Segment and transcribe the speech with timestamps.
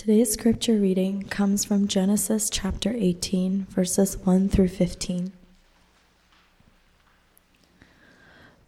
[0.00, 5.30] Today's scripture reading comes from Genesis chapter 18, verses 1 through 15.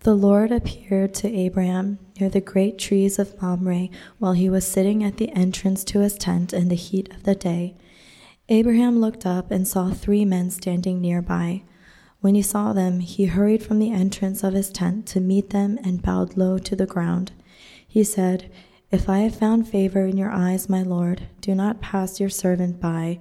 [0.01, 5.03] The Lord appeared to Abraham near the great trees of Mamre while he was sitting
[5.03, 7.77] at the entrance to his tent in the heat of the day.
[8.51, 11.63] Abraham looked up and saw three men standing nearby.
[12.21, 15.79] When he saw them, he hurried from the entrance of his tent to meet them
[15.83, 17.33] and bowed low to the ground.
[17.89, 18.51] He said,
[18.93, 22.79] if I have found favor in your eyes, my Lord, do not pass your servant
[22.79, 23.21] by.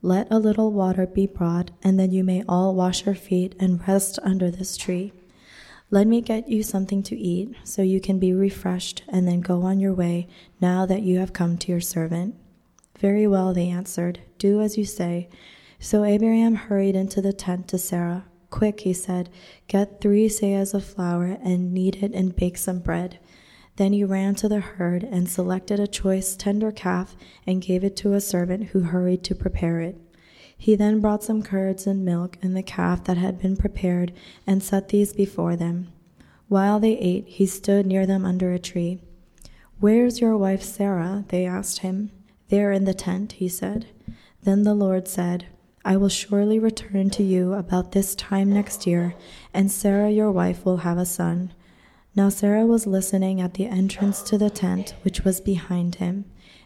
[0.00, 3.86] Let a little water be brought, and then you may all wash your feet and
[3.86, 5.12] rest under this tree.
[5.90, 9.60] Let me get you something to eat, so you can be refreshed, and then go
[9.60, 10.26] on your way,
[10.58, 12.34] now that you have come to your servant.
[12.98, 14.20] Very well, they answered.
[14.38, 15.28] Do as you say.
[15.78, 18.24] So Abraham hurried into the tent to Sarah.
[18.48, 19.28] Quick, he said,
[19.68, 23.18] get three seahs of flour and knead it and bake some bread.
[23.80, 27.16] Then he ran to the herd and selected a choice tender calf
[27.46, 29.96] and gave it to a servant who hurried to prepare it.
[30.54, 34.12] He then brought some curds and milk and the calf that had been prepared
[34.46, 35.90] and set these before them.
[36.46, 39.00] While they ate, he stood near them under a tree.
[39.78, 41.24] Where's your wife Sarah?
[41.28, 42.10] they asked him.
[42.50, 43.86] There in the tent, he said.
[44.42, 45.46] Then the Lord said,
[45.86, 49.14] I will surely return to you about this time next year,
[49.54, 51.54] and Sarah your wife will have a son.
[52.16, 56.24] Now Sarah was listening at the entrance to the tent, which was behind him.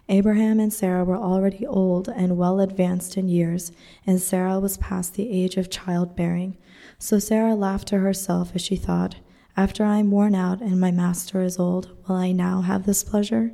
[0.08, 3.70] Abraham and Sarah were already old and well advanced in years,
[4.06, 6.56] and Sarah was past the age of childbearing.
[6.98, 9.16] So Sarah laughed to herself as she thought,
[9.54, 13.04] After I am worn out and my master is old, will I now have this
[13.04, 13.52] pleasure?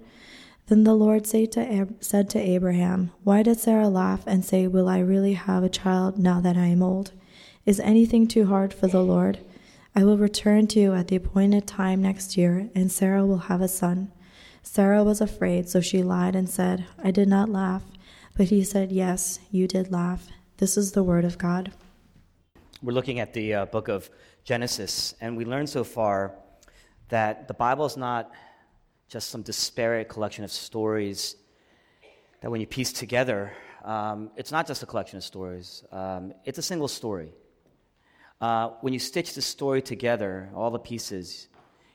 [0.68, 5.34] Then the Lord said to Abraham, Why did Sarah laugh and say, Will I really
[5.34, 7.10] have a child now that I am old?
[7.66, 9.40] Is anything too hard for the Lord?
[9.94, 13.60] I will return to you at the appointed time next year, and Sarah will have
[13.60, 14.12] a son.
[14.62, 17.82] Sarah was afraid, so she lied and said, I did not laugh.
[18.36, 20.28] But he said, Yes, you did laugh.
[20.58, 21.72] This is the word of God.
[22.82, 24.08] We're looking at the uh, book of
[24.44, 26.34] Genesis, and we learned so far
[27.08, 28.30] that the Bible is not
[29.08, 31.36] just some disparate collection of stories
[32.40, 33.52] that when you piece together,
[33.84, 37.32] um, it's not just a collection of stories, um, it's a single story.
[38.40, 41.48] Uh, when you stitch the story together, all the pieces,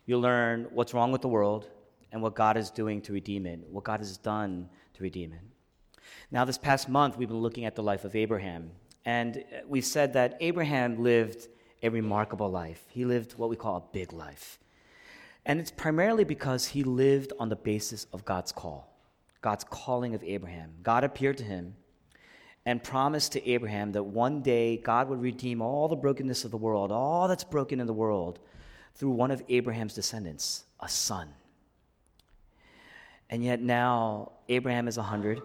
[0.06, 1.68] you learn what's wrong with the world
[2.12, 5.40] and what God is doing to redeem it, what God has done to redeem it.
[6.30, 8.72] Now, this past month, we've been looking at the life of Abraham.
[9.06, 11.48] And we've said that Abraham lived
[11.82, 12.84] a remarkable life.
[12.90, 14.60] He lived what we call a big life.
[15.46, 18.96] And it's primarily because he lived on the basis of God's call,
[19.42, 20.72] God's calling of Abraham.
[20.82, 21.76] God appeared to him
[22.66, 26.58] and promised to Abraham that one day God would redeem all the brokenness of the
[26.58, 28.40] world, all that's broken in the world,
[28.96, 31.30] through one of Abraham's descendants, a son.
[33.30, 35.42] And yet now Abraham is 100,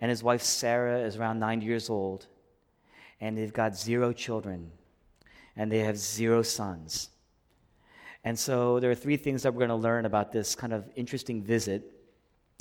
[0.00, 2.26] and his wife Sarah is around 90 years old,
[3.20, 4.70] and they've got zero children,
[5.54, 7.10] and they have zero sons.
[8.24, 10.88] And so there are three things that we're going to learn about this kind of
[10.96, 11.92] interesting visit.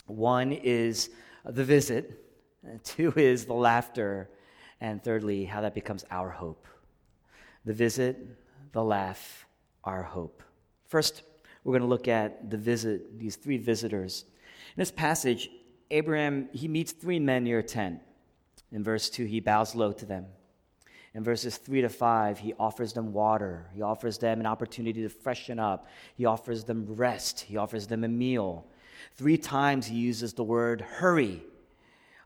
[0.07, 1.09] One is
[1.45, 2.24] the visit
[2.83, 4.29] Two is the laughter.
[4.81, 6.67] And thirdly, how that becomes our hope.
[7.63, 8.17] The visit,
[8.73, 9.47] the laugh,
[9.83, 10.43] our hope.
[10.87, 11.23] First,
[11.63, 14.25] we're going to look at the visit, these three visitors.
[14.75, 15.49] In this passage,
[15.91, 18.01] Abraham, he meets three men near a tent.
[18.71, 20.25] In verse 2, he bows low to them.
[21.13, 23.69] In verses 3 to 5, he offers them water.
[23.73, 25.87] He offers them an opportunity to freshen up.
[26.15, 27.41] He offers them rest.
[27.41, 28.67] He offers them a meal.
[29.13, 31.41] Three times he uses the word hurry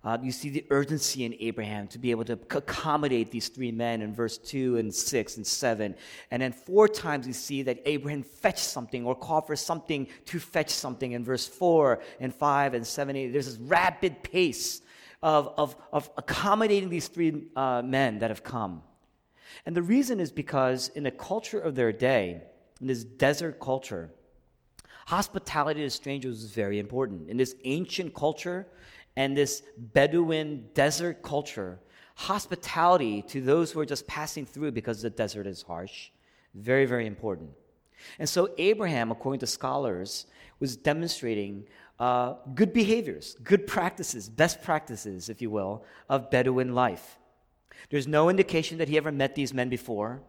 [0.04, 4.02] uh, you see the urgency in Abraham to be able to accommodate these three men
[4.02, 5.94] in verse 2 and 6 and 7.
[6.32, 10.40] And then four times you see that Abraham fetched something or called for something to
[10.40, 13.16] fetch something in verse 4 and 5 and 7.
[13.16, 13.28] 8.
[13.34, 14.82] There's this rapid pace
[15.22, 18.84] of, of, of accommodating these three uh, men that have come.
[19.66, 22.42] And the reason is because in the culture of their day,
[22.80, 24.12] in this desert culture,
[25.08, 27.30] hospitality to strangers was very important.
[27.30, 28.68] In this ancient culture,
[29.20, 31.78] and this Bedouin desert culture,
[32.16, 36.10] hospitality to those who are just passing through because the desert is harsh,
[36.56, 37.50] very, very important.
[38.18, 40.26] And so, Abraham, according to scholars,
[40.62, 41.66] was demonstrating
[42.00, 47.20] uh, good behaviors, good practices, best practices, if you will, of Bedouin life.
[47.90, 50.22] There's no indication that he ever met these men before.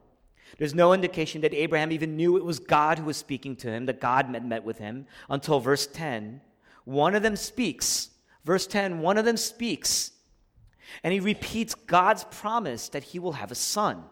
[0.58, 3.86] There's no indication that Abraham even knew it was God who was speaking to him,
[3.86, 6.40] that God met, met with him, until verse 10.
[6.84, 8.10] One of them speaks
[8.44, 10.12] Verse 10 one of them speaks,
[11.02, 14.04] and he repeats God's promise that he will have a son.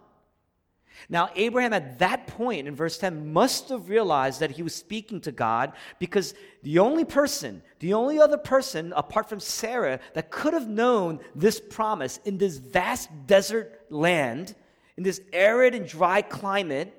[1.09, 5.21] Now, Abraham at that point in verse 10 must have realized that he was speaking
[5.23, 10.55] to God because the only person, the only other person apart from Sarah that could
[10.55, 14.55] have known this promise in this vast desert land,
[14.97, 16.95] in this arid and dry climate,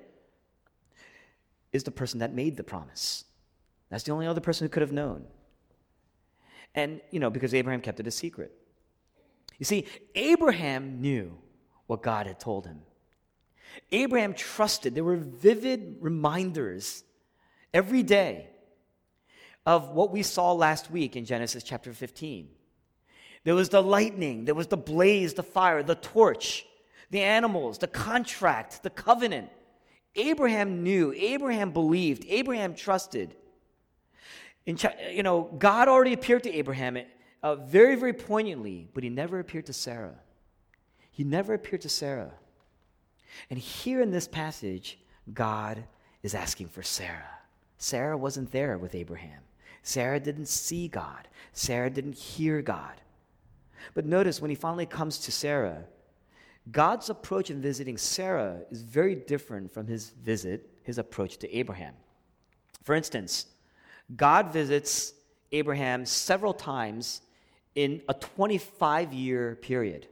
[1.72, 3.24] is the person that made the promise.
[3.90, 5.24] That's the only other person who could have known.
[6.74, 8.52] And, you know, because Abraham kept it a secret.
[9.58, 11.36] You see, Abraham knew
[11.86, 12.80] what God had told him.
[13.92, 14.94] Abraham trusted.
[14.94, 17.04] There were vivid reminders
[17.72, 18.48] every day
[19.66, 22.48] of what we saw last week in Genesis chapter 15.
[23.44, 26.66] There was the lightning, there was the blaze, the fire, the torch,
[27.10, 29.50] the animals, the contract, the covenant.
[30.14, 33.34] Abraham knew, Abraham believed, Abraham trusted.
[34.66, 34.78] In,
[35.10, 36.98] you know, God already appeared to Abraham
[37.42, 40.18] uh, very, very poignantly, but he never appeared to Sarah.
[41.10, 42.32] He never appeared to Sarah.
[43.48, 44.98] And here in this passage,
[45.32, 45.84] God
[46.22, 47.38] is asking for Sarah.
[47.78, 49.40] Sarah wasn't there with Abraham.
[49.82, 51.28] Sarah didn't see God.
[51.52, 53.00] Sarah didn't hear God.
[53.94, 55.84] But notice when he finally comes to Sarah,
[56.70, 61.94] God's approach in visiting Sarah is very different from his visit, his approach to Abraham.
[62.82, 63.46] For instance,
[64.16, 65.12] God visits
[65.52, 67.22] Abraham several times
[67.74, 70.06] in a 25 year period.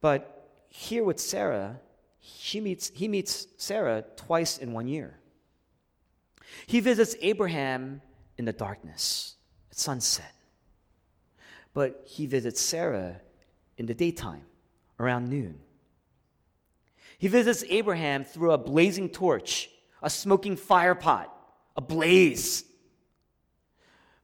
[0.00, 1.80] But here with Sarah,
[2.20, 5.18] she meets, he meets Sarah twice in one year.
[6.66, 8.02] He visits Abraham
[8.38, 9.36] in the darkness
[9.70, 10.34] at sunset,
[11.74, 13.20] but he visits Sarah
[13.76, 14.44] in the daytime
[14.98, 15.58] around noon.
[17.18, 19.70] He visits Abraham through a blazing torch,
[20.02, 21.32] a smoking fire pot,
[21.76, 22.64] a blaze.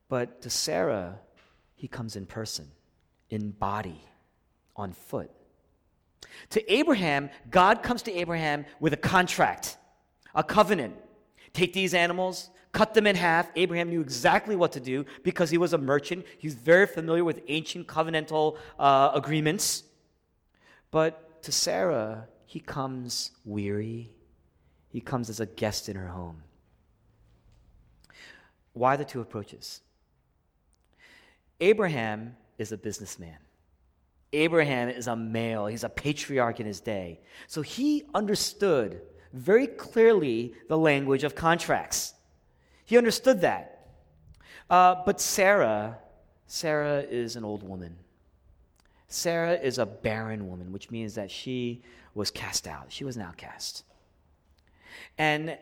[0.09, 1.19] But to Sarah,
[1.75, 2.71] he comes in person,
[3.31, 4.03] in body,
[4.75, 5.31] on foot.
[6.51, 9.77] To Abraham, God comes to Abraham with a contract,
[10.35, 10.97] a covenant.
[11.53, 13.51] Take these animals, cut them in half.
[13.57, 16.27] Abraham knew exactly what to do because he was a merchant.
[16.39, 19.85] He's very familiar with ancient covenantal uh, agreements.
[20.91, 24.11] But to Sarah, he comes weary.
[24.89, 26.43] He comes as a guest in her home.
[28.79, 29.81] Why the two approaches?
[31.61, 33.39] Abraham is a businessman.
[34.33, 37.21] Abraham is a male, he's a patriarch in his day.
[37.47, 39.01] So he understood
[39.33, 42.15] very clearly the language of contracts.
[42.85, 43.89] He understood that.
[44.71, 45.99] Uh, but Sarah,
[46.47, 47.97] Sarah is an old woman.
[49.09, 51.83] Sarah is a barren woman, which means that she
[52.15, 52.87] was cast out.
[52.91, 53.85] She was an outcast.
[55.17, 55.59] And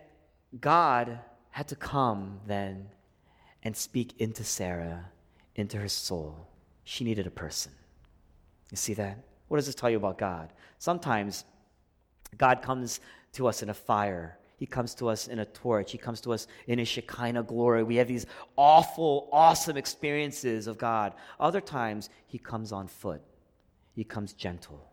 [0.60, 1.20] God
[1.50, 2.88] had to come then
[3.66, 5.06] and speak into Sarah,
[5.56, 6.46] into her soul.
[6.84, 7.72] She needed a person.
[8.70, 9.18] You see that?
[9.48, 10.52] What does this tell you about God?
[10.78, 11.44] Sometimes
[12.38, 13.00] God comes
[13.32, 14.38] to us in a fire.
[14.56, 15.90] He comes to us in a torch.
[15.90, 17.82] He comes to us in a Shekinah glory.
[17.82, 21.14] We have these awful, awesome experiences of God.
[21.40, 23.20] Other times, He comes on foot.
[23.96, 24.92] He comes gentle.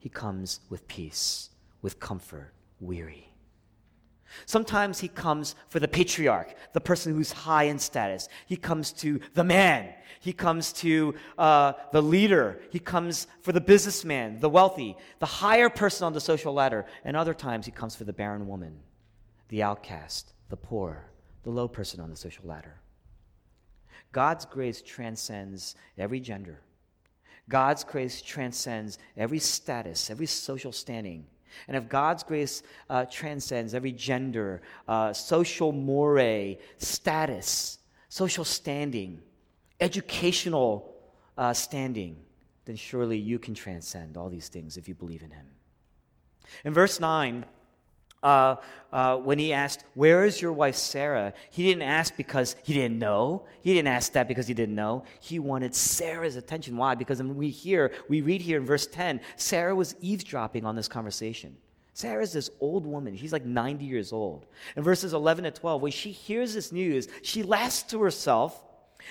[0.00, 1.50] He comes with peace,
[1.82, 3.31] with comfort, weary.
[4.46, 8.28] Sometimes he comes for the patriarch, the person who's high in status.
[8.46, 9.92] He comes to the man.
[10.20, 12.60] He comes to uh, the leader.
[12.70, 16.86] He comes for the businessman, the wealthy, the higher person on the social ladder.
[17.04, 18.78] And other times he comes for the barren woman,
[19.48, 21.06] the outcast, the poor,
[21.42, 22.80] the low person on the social ladder.
[24.12, 26.60] God's grace transcends every gender.
[27.48, 31.26] God's grace transcends every status, every social standing.
[31.68, 37.78] And if God's grace uh, transcends every gender, uh, social moray, status,
[38.08, 39.20] social standing,
[39.80, 40.94] educational
[41.36, 42.16] uh, standing,
[42.64, 45.46] then surely you can transcend all these things if you believe in Him.
[46.64, 47.44] In verse 9,
[48.22, 48.56] uh,
[48.92, 51.32] uh, when he asked, Where is your wife Sarah?
[51.50, 53.44] He didn't ask because he didn't know.
[53.62, 55.04] He didn't ask that because he didn't know.
[55.20, 56.76] He wanted Sarah's attention.
[56.76, 56.94] Why?
[56.94, 60.88] Because when we hear, we read here in verse 10, Sarah was eavesdropping on this
[60.88, 61.56] conversation.
[61.94, 63.16] Sarah's this old woman.
[63.16, 64.46] She's like 90 years old.
[64.76, 68.62] In verses 11 to 12, when she hears this news, she laughs to herself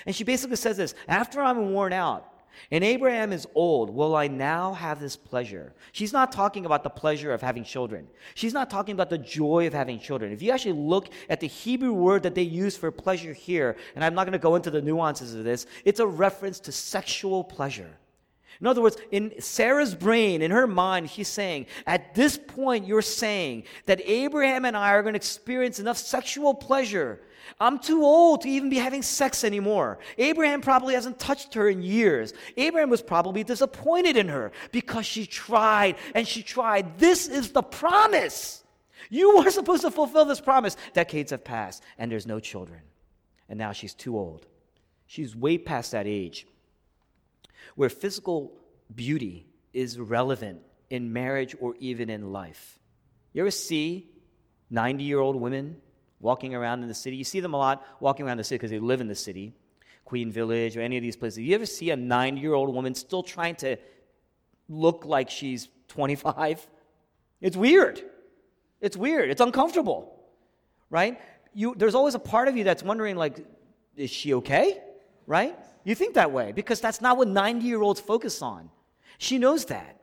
[0.06, 2.31] and she basically says this After I'm worn out,
[2.70, 3.90] and Abraham is old.
[3.90, 5.72] Will I now have this pleasure?
[5.92, 8.06] She's not talking about the pleasure of having children.
[8.34, 10.32] She's not talking about the joy of having children.
[10.32, 14.04] If you actually look at the Hebrew word that they use for pleasure here, and
[14.04, 17.44] I'm not going to go into the nuances of this, it's a reference to sexual
[17.44, 17.98] pleasure.
[18.62, 23.02] In other words, in Sarah's brain, in her mind, she's saying, at this point, you're
[23.02, 27.20] saying that Abraham and I are going to experience enough sexual pleasure.
[27.58, 29.98] I'm too old to even be having sex anymore.
[30.16, 32.34] Abraham probably hasn't touched her in years.
[32.56, 37.00] Abraham was probably disappointed in her because she tried and she tried.
[37.00, 38.62] This is the promise.
[39.10, 40.76] You were supposed to fulfill this promise.
[40.92, 42.82] Decades have passed and there's no children.
[43.48, 44.46] And now she's too old.
[45.08, 46.46] She's way past that age
[47.74, 48.58] where physical
[48.94, 52.78] beauty is relevant in marriage or even in life.
[53.32, 54.10] You ever see
[54.70, 55.76] 90 year old women
[56.20, 57.16] walking around in the city?
[57.16, 59.54] You see them a lot walking around the city because they live in the city,
[60.04, 61.38] Queen Village or any of these places.
[61.38, 63.76] You ever see a 90 year old woman still trying to
[64.68, 66.66] look like she's 25?
[67.40, 68.02] It's weird.
[68.80, 69.30] It's weird.
[69.30, 70.20] It's uncomfortable,
[70.90, 71.20] right?
[71.54, 73.44] You, there's always a part of you that's wondering, like,
[73.96, 74.80] is she okay?
[75.26, 75.56] Right?
[75.84, 78.70] You think that way because that's not what 90 year olds focus on.
[79.18, 80.00] She knows that.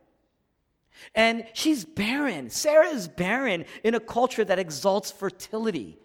[1.16, 2.50] And she's barren.
[2.50, 5.98] Sarah is barren in a culture that exalts fertility,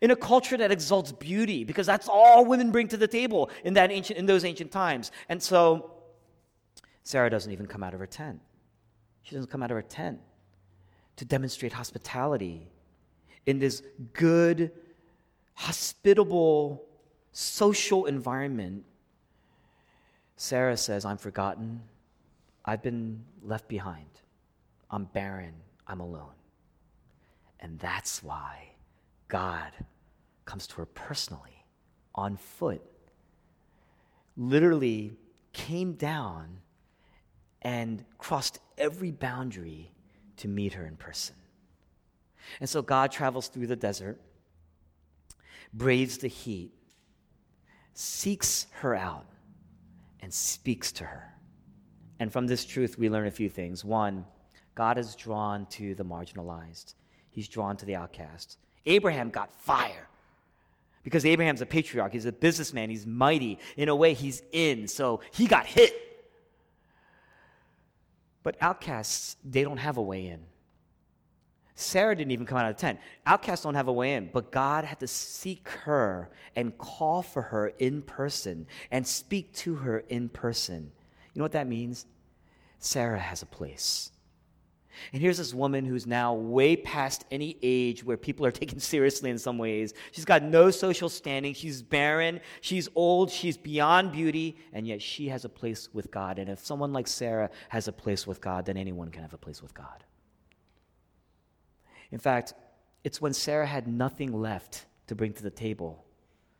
[0.00, 3.74] in a culture that exalts beauty, because that's all women bring to the table in,
[3.74, 5.10] that ancient, in those ancient times.
[5.28, 5.90] And so
[7.02, 8.40] Sarah doesn't even come out of her tent.
[9.22, 10.20] She doesn't come out of her tent
[11.16, 12.70] to demonstrate hospitality
[13.44, 13.82] in this
[14.12, 14.70] good,
[15.54, 16.84] hospitable,
[17.32, 18.84] social environment
[20.40, 21.82] Sarah says, I'm forgotten.
[22.64, 24.06] I've been left behind.
[24.88, 25.52] I'm barren.
[25.84, 26.36] I'm alone.
[27.58, 28.68] And that's why
[29.26, 29.72] God
[30.44, 31.64] comes to her personally,
[32.14, 32.80] on foot,
[34.36, 35.16] literally
[35.52, 36.60] came down
[37.60, 39.90] and crossed every boundary
[40.36, 41.34] to meet her in person.
[42.60, 44.20] And so God travels through the desert,
[45.74, 46.70] braves the heat,
[47.92, 49.26] seeks her out
[50.20, 51.34] and speaks to her.
[52.18, 53.84] And from this truth, we learn a few things.
[53.84, 54.24] One,
[54.74, 56.94] God is drawn to the marginalized,
[57.30, 58.58] He's drawn to the outcast.
[58.86, 60.08] Abraham got fire
[61.04, 63.58] because Abraham's a patriarch, he's a businessman, he's mighty.
[63.76, 65.94] In a way, he's in, so he got hit.
[68.42, 70.40] But outcasts, they don't have a way in.
[71.80, 72.98] Sarah didn't even come out of the tent.
[73.24, 77.40] Outcasts don't have a way in, but God had to seek her and call for
[77.40, 80.90] her in person and speak to her in person.
[81.32, 82.04] You know what that means?
[82.80, 84.10] Sarah has a place.
[85.12, 89.30] And here's this woman who's now way past any age where people are taken seriously
[89.30, 89.94] in some ways.
[90.10, 91.54] She's got no social standing.
[91.54, 92.40] She's barren.
[92.60, 93.30] She's old.
[93.30, 94.56] She's beyond beauty.
[94.72, 96.40] And yet she has a place with God.
[96.40, 99.38] And if someone like Sarah has a place with God, then anyone can have a
[99.38, 100.02] place with God.
[102.10, 102.54] In fact,
[103.04, 106.04] it's when Sarah had nothing left to bring to the table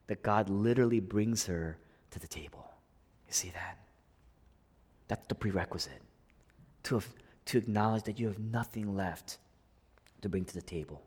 [0.07, 1.79] that God literally brings her
[2.11, 2.71] to the table.
[3.27, 3.79] You see that?
[5.09, 6.03] That's the prerequisite
[6.85, 7.09] to, have,
[7.47, 9.39] to acknowledge that you have nothing left
[10.23, 11.03] to bring to the table.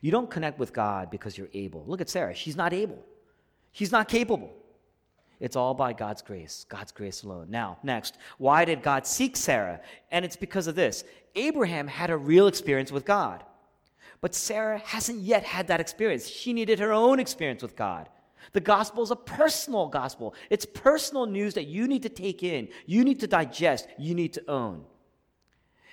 [0.00, 1.84] You don't connect with God because you're able.
[1.86, 2.34] Look at Sarah.
[2.34, 3.04] She's not able,
[3.72, 4.52] she's not capable.
[5.40, 7.46] It's all by God's grace, God's grace alone.
[7.48, 9.80] Now, next, why did God seek Sarah?
[10.10, 11.04] And it's because of this
[11.34, 13.44] Abraham had a real experience with God.
[14.20, 16.26] But Sarah hasn't yet had that experience.
[16.26, 18.08] She needed her own experience with God.
[18.52, 20.34] The gospel is a personal gospel.
[20.50, 24.32] It's personal news that you need to take in, you need to digest, you need
[24.34, 24.84] to own.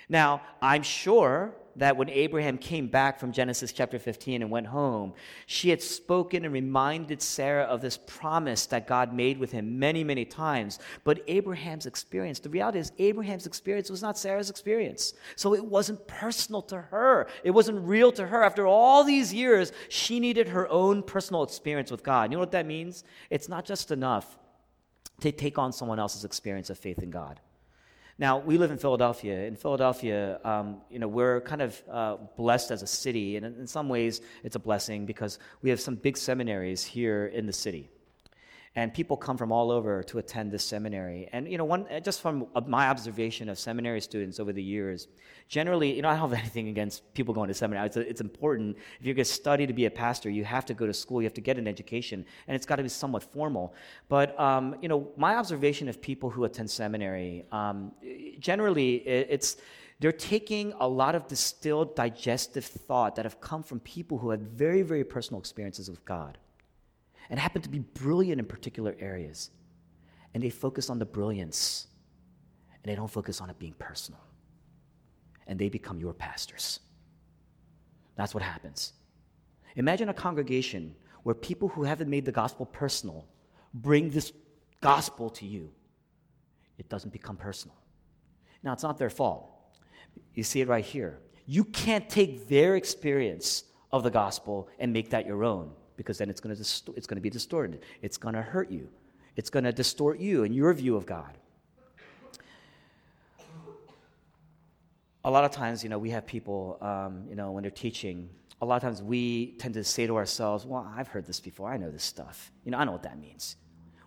[0.08, 5.12] Now, I'm sure that when Abraham came back from Genesis chapter 15 and went home,
[5.46, 10.02] she had spoken and reminded Sarah of this promise that God made with him many,
[10.02, 10.78] many times.
[11.04, 15.14] But Abraham's experience, the reality is, Abraham's experience was not Sarah's experience.
[15.36, 18.42] So it wasn't personal to her, it wasn't real to her.
[18.42, 22.30] After all these years, she needed her own personal experience with God.
[22.30, 23.04] You know what that means?
[23.30, 24.38] It's not just enough
[25.20, 27.40] to take on someone else's experience of faith in God.
[28.18, 29.44] Now, we live in Philadelphia.
[29.44, 33.66] In Philadelphia, um, you know, we're kind of uh, blessed as a city, and in
[33.66, 37.90] some ways, it's a blessing because we have some big seminaries here in the city
[38.76, 41.28] and people come from all over to attend this seminary.
[41.32, 45.08] And you know, one just from my observation of seminary students over the years,
[45.48, 47.86] generally, you know, I don't have anything against people going to seminary.
[47.86, 50.74] It's, it's important if you're going to study to be a pastor, you have to
[50.74, 53.22] go to school, you have to get an education, and it's got to be somewhat
[53.22, 53.74] formal.
[54.10, 57.92] But um, you know, my observation of people who attend seminary, um,
[58.38, 59.56] generally, it, it's
[60.00, 64.42] they're taking a lot of distilled, digestive thought that have come from people who had
[64.42, 66.36] very, very personal experiences with God
[67.30, 69.50] and happen to be brilliant in particular areas.
[70.34, 71.86] And they focus on the brilliance
[72.72, 74.20] and they don't focus on it being personal.
[75.46, 76.80] And they become your pastors.
[78.16, 78.92] That's what happens.
[79.76, 83.26] Imagine a congregation where people who haven't made the gospel personal
[83.74, 84.32] bring this
[84.80, 85.70] gospel to you.
[86.78, 87.76] it doesn't become personal.
[88.62, 89.50] Now, it's not their fault.
[90.34, 91.18] You see it right here.
[91.46, 96.30] You can't take their experience of the gospel and make that your own because then
[96.30, 97.82] it's going to, dist- it's going to be distorted.
[98.02, 98.88] It's going to hurt you.
[99.36, 101.38] It's going to distort you and your view of God.
[105.24, 108.30] A lot of times, you know, we have people, um, you know, when they're teaching,
[108.60, 111.68] a lot of times we tend to say to ourselves, well, I've heard this before.
[111.68, 112.52] I know this stuff.
[112.64, 113.56] You know, I know what that means.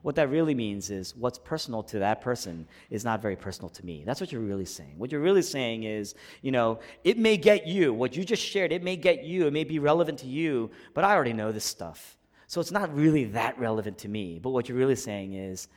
[0.02, 3.86] What that really means is what's personal to that person is not very personal to
[3.86, 4.04] me.
[4.06, 4.94] That's what you're really saying.
[4.98, 8.72] What you're really saying is, you know, it may get you, what you just shared,
[8.72, 11.66] it may get you, it may be relevant to you, but I already know this
[11.66, 12.18] stuff.
[12.48, 14.40] So it's not really that relevant to me.
[14.40, 15.68] But what you're really saying is,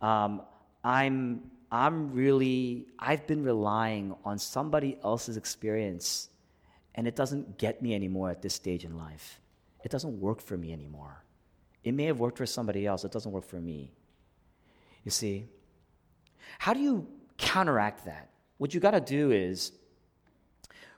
[0.00, 0.42] um,
[0.84, 6.28] I'm, I'm really, I've been relying on somebody else's experience,
[6.94, 9.40] and it doesn't get me anymore at this stage in life.
[9.84, 11.24] It doesn't work for me anymore.
[11.84, 13.92] It may have worked for somebody else, it doesn't work for me.
[15.04, 15.46] You see?
[16.58, 17.08] How do you
[17.38, 18.30] counteract that?
[18.58, 19.72] What you got to do is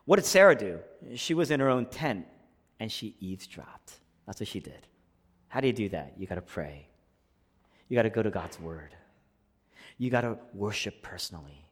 [0.04, 0.80] what did Sarah do?
[1.14, 2.26] She was in her own tent
[2.80, 4.00] and she eavesdropped.
[4.26, 4.86] That's what she did.
[5.48, 6.14] How do you do that?
[6.18, 6.88] You got to pray.
[7.88, 8.94] You got to go to God's word.
[9.98, 11.64] You got to worship personally.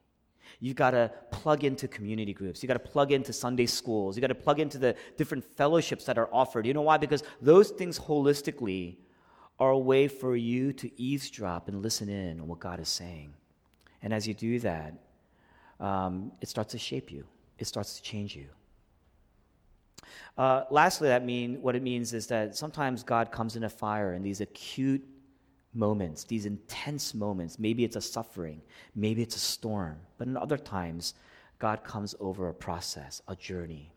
[0.59, 2.63] You got to plug into community groups.
[2.63, 4.15] You got to plug into Sunday schools.
[4.15, 6.65] You got to plug into the different fellowships that are offered.
[6.65, 6.97] You know why?
[6.97, 8.97] Because those things holistically
[9.59, 13.33] are a way for you to eavesdrop and listen in on what God is saying.
[14.01, 14.93] And as you do that,
[15.79, 17.25] um, it starts to shape you,
[17.59, 18.47] it starts to change you.
[20.37, 24.13] Uh, lastly, that mean what it means is that sometimes God comes in a fire
[24.13, 25.03] in these acute
[25.73, 27.59] moments, these intense moments.
[27.59, 28.61] Maybe it's a suffering,
[28.95, 31.13] maybe it's a storm, but in other times,
[31.59, 33.91] God comes over a process, a journey,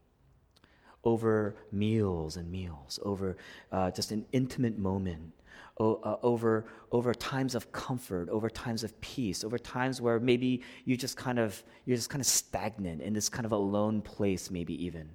[1.05, 3.37] over meals and meals, over
[3.73, 5.33] uh, just an intimate moment,
[5.79, 10.97] uh, over, over times of comfort, over times of peace, over times where maybe you
[10.97, 14.85] just kind of, you're just kind of stagnant in this kind of alone place, maybe
[14.85, 15.11] even.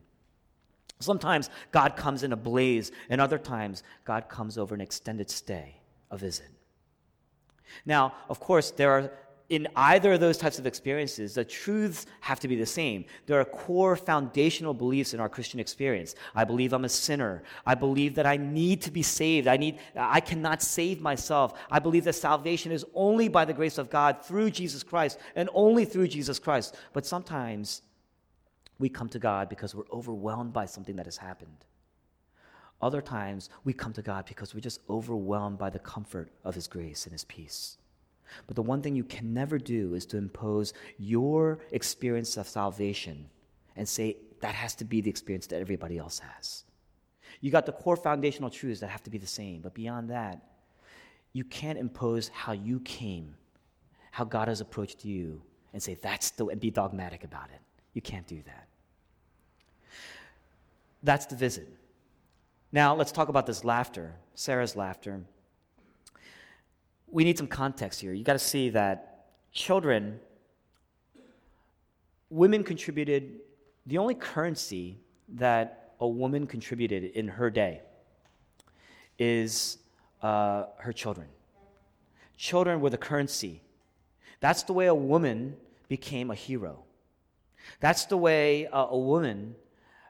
[1.00, 5.78] Sometimes God comes in a blaze, and other times God comes over an extended stay,
[6.12, 6.50] a visit.
[7.86, 9.12] Now, of course, there are
[9.52, 13.04] in either of those types of experiences, the truths have to be the same.
[13.26, 16.16] There are core foundational beliefs in our Christian experience.
[16.34, 17.44] I believe I'm a sinner.
[17.66, 19.48] I believe that I need to be saved.
[19.48, 21.60] I need I cannot save myself.
[21.70, 25.50] I believe that salvation is only by the grace of God through Jesus Christ and
[25.54, 26.78] only through Jesus Christ.
[26.94, 27.82] But sometimes
[28.80, 31.66] we come to God because we're overwhelmed by something that has happened.
[32.82, 36.68] Other times, we come to God because we're just overwhelmed by the comfort of His
[36.68, 37.78] grace and His peace.
[38.48, 43.30] But the one thing you can never do is to impose your experience of salvation
[43.76, 46.64] and say that has to be the experience that everybody else has.
[47.40, 50.42] You got the core foundational truths that have to be the same, but beyond that,
[51.34, 53.36] you can't impose how you came,
[54.12, 55.42] how God has approached you,
[55.74, 57.62] and say that's the and be dogmatic about it.
[57.94, 58.68] You can't do that.
[61.04, 61.68] That's the visit.
[62.72, 65.22] Now, let's talk about this laughter, Sarah's laughter.
[67.12, 68.14] We need some context here.
[68.14, 70.20] You got to see that children,
[72.30, 73.42] women contributed,
[73.86, 74.98] the only currency
[75.36, 77.82] that a woman contributed in her day
[79.20, 79.78] is
[80.22, 81.28] uh, her children.
[82.38, 83.62] Children were the currency.
[84.40, 85.58] That's the way a woman
[85.90, 86.86] became a hero.
[87.82, 89.56] That's the way uh, a woman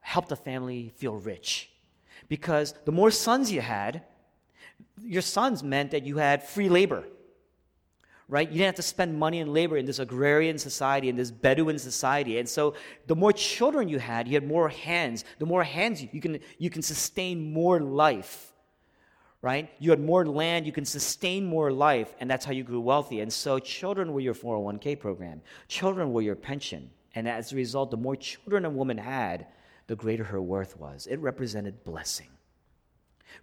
[0.02, 1.72] helped a family feel rich.
[2.30, 4.04] Because the more sons you had,
[5.04, 7.04] your sons meant that you had free labor.
[8.28, 8.48] Right?
[8.48, 11.78] You didn't have to spend money and labor in this agrarian society, in this Bedouin
[11.78, 12.40] society.
[12.40, 12.76] And so
[13.08, 15.26] the more children you had, you had more hands.
[15.40, 18.54] The more hands you, you can, you can sustain more life.
[19.42, 19.70] Right?
[19.80, 23.22] You had more land, you can sustain more life, and that's how you grew wealthy.
[23.22, 25.42] And so children were your 401k program.
[25.68, 26.92] Children were your pension.
[27.16, 29.48] And as a result, the more children a woman had,
[29.88, 31.08] the greater her worth was.
[31.08, 32.30] It represented blessing.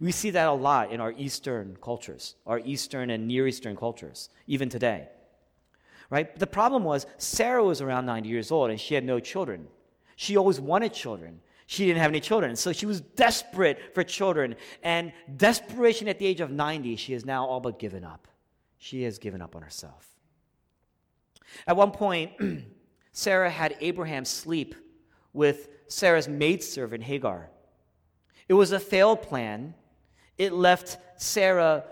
[0.01, 4.31] We see that a lot in our Eastern cultures, our Eastern and Near Eastern cultures,
[4.47, 5.09] even today.
[6.11, 6.39] Right?
[6.39, 9.69] the problem was Sarah was around 90 years old and she had no children.
[10.17, 11.41] She always wanted children.
[11.67, 12.57] She didn't have any children.
[12.57, 14.57] So she was desperate for children.
[14.83, 18.27] And desperation at the age of 90, she has now all but given up.
[18.79, 20.09] She has given up on herself.
[21.67, 22.33] At one point,
[23.13, 24.75] Sarah had Abraham sleep
[25.35, 27.51] with Sarah's maidservant Hagar.
[28.49, 29.75] It was a failed plan.
[30.37, 31.85] It left Sarah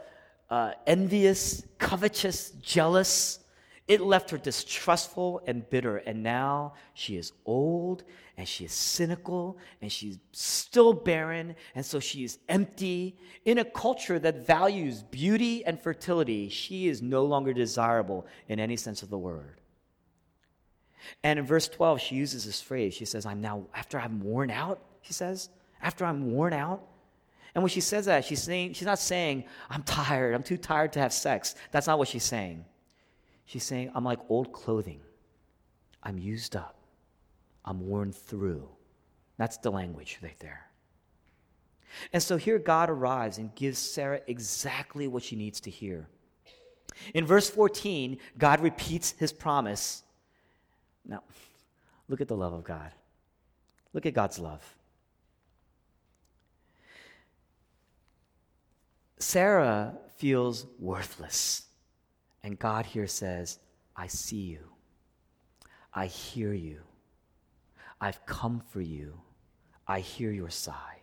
[0.49, 3.41] uh, envious, covetous, jealous.
[3.89, 8.03] It left her distrustful and bitter, and now she is old
[8.37, 13.17] and she is cynical and she's still barren, and so she is empty.
[13.45, 18.77] In a culture that values beauty and fertility, she is no longer desirable in any
[18.77, 19.61] sense of the word.
[21.23, 22.93] And in verse 12, she uses this phrase.
[22.93, 25.49] She says, I'm now, after I'm worn out, she says,
[25.81, 26.83] after I'm worn out.
[27.55, 30.93] And when she says that, she's, saying, she's not saying, I'm tired, I'm too tired
[30.93, 31.55] to have sex.
[31.71, 32.65] That's not what she's saying.
[33.47, 35.01] She's saying, I'm like old clothing.
[36.03, 36.77] I'm used up.
[37.65, 38.69] I'm worn through.
[39.39, 40.67] That's the language right there.
[42.13, 46.09] And so here God arrives and gives Sarah exactly what she needs to hear.
[47.15, 50.03] In verse 14, God repeats his promise.
[51.05, 51.23] Now,
[52.09, 52.91] look at the love of God.
[53.93, 54.76] Look at God's love.
[59.19, 61.63] Sarah feels worthless.
[62.43, 63.59] And God here says,
[63.97, 64.61] I see you.
[65.93, 66.81] I hear you.
[68.01, 69.21] I've come for you.
[69.89, 71.01] I hear your sigh.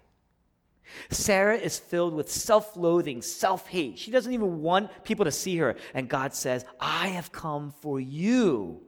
[1.10, 3.97] Sarah is filled with self loathing, self hate.
[3.97, 5.76] She doesn't even want people to see her.
[5.93, 8.82] And God says, I have come for you.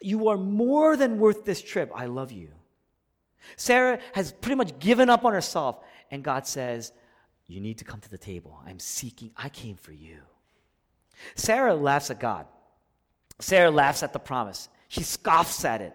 [0.00, 1.92] You are more than worth this trip.
[1.94, 2.48] I love you.
[3.56, 5.78] Sarah has pretty much given up on herself.
[6.10, 6.92] And God says,
[7.46, 8.58] You need to come to the table.
[8.66, 10.18] I'm seeking, I came for you.
[11.34, 12.46] Sarah laughs at God.
[13.38, 14.68] Sarah laughs at the promise.
[14.88, 15.94] She scoffs at it.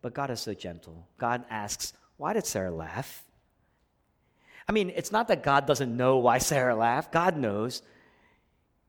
[0.00, 1.08] But God is so gentle.
[1.18, 3.24] God asks, Why did Sarah laugh?
[4.68, 7.12] I mean, it's not that God doesn't know why Sarah laughed.
[7.12, 7.82] God knows.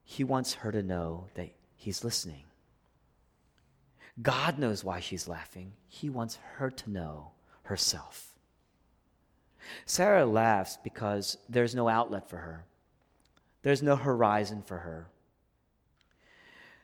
[0.04, 2.44] He wants her to know that He's listening.
[4.22, 5.74] God knows why she's laughing.
[5.88, 7.32] He wants her to know
[7.64, 8.29] herself.
[9.86, 12.66] Sarah laughs because there's no outlet for her,
[13.62, 15.08] there's no horizon for her.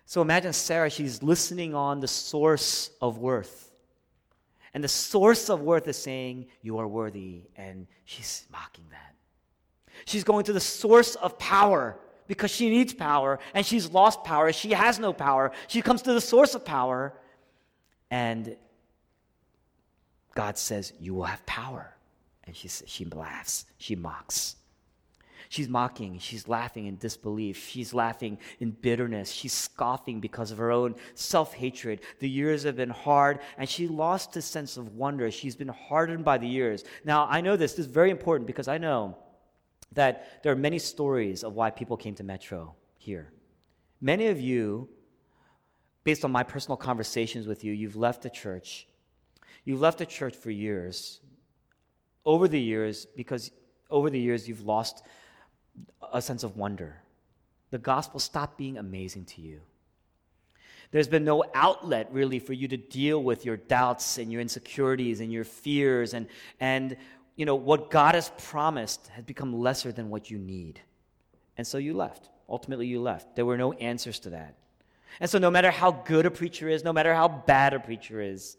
[0.05, 3.71] So imagine Sarah, she's listening on the source of worth.
[4.73, 7.43] And the source of worth is saying, You are worthy.
[7.55, 9.15] And she's mocking that.
[10.05, 14.51] She's going to the source of power because she needs power and she's lost power.
[14.51, 15.51] She has no power.
[15.67, 17.13] She comes to the source of power
[18.11, 18.57] and
[20.35, 21.94] God says, You will have power.
[22.47, 24.57] And she, she laughs, she mocks.
[25.49, 30.71] She's mocking, she's laughing in disbelief, she's laughing in bitterness, she's scoffing because of her
[30.71, 32.01] own self hatred.
[32.19, 35.29] The years have been hard, and she lost the sense of wonder.
[35.29, 36.83] She's been hardened by the years.
[37.03, 39.17] Now, I know this, this is very important because I know
[39.93, 43.31] that there are many stories of why people came to Metro here.
[44.01, 44.89] Many of you,
[46.03, 48.87] based on my personal conversations with you, you've left the church.
[49.63, 51.21] You've left the church for years,
[52.25, 53.51] over the years, because
[53.89, 55.05] over the years you've lost
[56.13, 57.01] a sense of wonder.
[57.71, 59.61] The gospel stopped being amazing to you.
[60.91, 65.19] There's been no outlet really for you to deal with your doubts and your insecurities
[65.19, 66.27] and your fears and
[66.59, 66.95] and
[67.35, 70.79] you know what God has promised has become lesser than what you need.
[71.57, 72.29] And so you left.
[72.47, 73.35] Ultimately you left.
[73.35, 74.55] There were no answers to that.
[75.19, 78.21] And so no matter how good a preacher is, no matter how bad a preacher
[78.21, 78.57] is,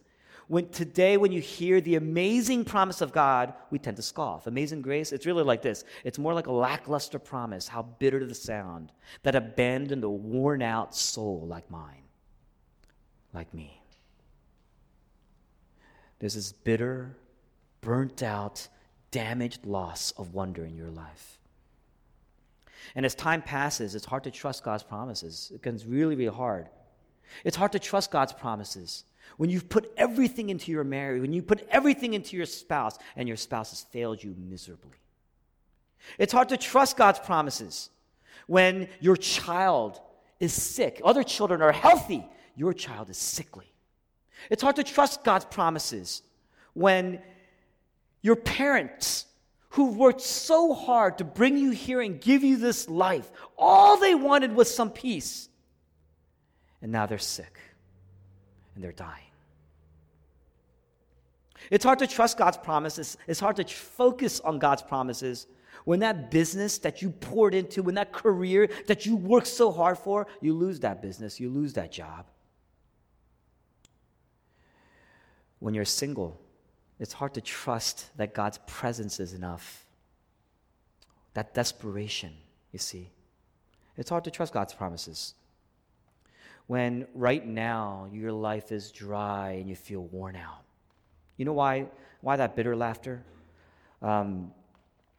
[0.49, 4.47] when today when you hear the amazing promise of God, we tend to scoff.
[4.47, 5.85] Amazing grace, it's really like this.
[6.05, 8.93] It's more like a lackluster promise, how bitter the sound
[9.25, 12.05] that abandoned a worn out soul like mine,
[13.33, 13.83] like me.
[16.21, 17.17] There's this bitter,
[17.81, 18.69] burnt out,
[19.11, 21.39] damaged loss of wonder in your life.
[22.95, 25.51] And as time passes, it's hard to trust God's promises.
[25.53, 26.69] It becomes really, really hard.
[27.45, 29.05] It's hard to trust God's promises
[29.37, 33.29] when you've put everything into your marriage, when you put everything into your spouse, and
[33.29, 34.99] your spouse has failed you miserably.
[36.19, 37.91] It's hard to trust God's promises
[38.47, 40.01] when your child
[40.41, 41.01] is sick.
[41.05, 43.73] Other children are healthy, your child is sickly.
[44.51, 46.23] It's hard to trust God's promises
[46.75, 47.21] when
[48.23, 49.27] your parents,
[49.71, 54.15] who worked so hard to bring you here and give you this life, all they
[54.15, 55.49] wanted was some peace.
[56.81, 57.59] And now they're sick
[58.77, 59.25] and they're dying.
[61.71, 63.17] It's hard to trust God's promises.
[63.27, 65.49] It's hard to focus on God's promises
[65.85, 69.99] when that business that you poured into, when that career that you worked so hard
[69.99, 72.27] for, you lose that business, you lose that job.
[75.59, 76.41] When you're single,
[76.99, 79.87] it's hard to trust that God's presence is enough.
[81.35, 82.33] That desperation,
[82.73, 83.11] you see.
[83.97, 85.35] It's hard to trust God's promises
[86.67, 90.63] when right now your life is dry and you feel worn out.
[91.37, 91.87] You know why,
[92.21, 93.23] why that bitter laughter?
[94.03, 94.53] Um,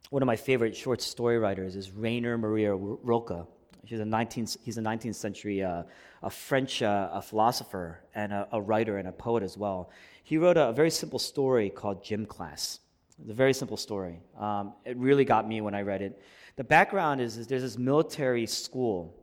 [0.10, 3.48] one of my favorite short story writers is Rainer Maria Rilke.
[3.84, 5.84] He's a 19th, he's a 19th century uh,
[6.24, 9.92] a French uh, a philosopher and a, a, writer and a poet as well.
[10.24, 12.80] He wrote a, a, very simple story called Gym Class.
[13.20, 14.20] It's a very simple story.
[14.38, 16.22] Um, it really got me when I read it.
[16.56, 19.16] The background is, is there's this military school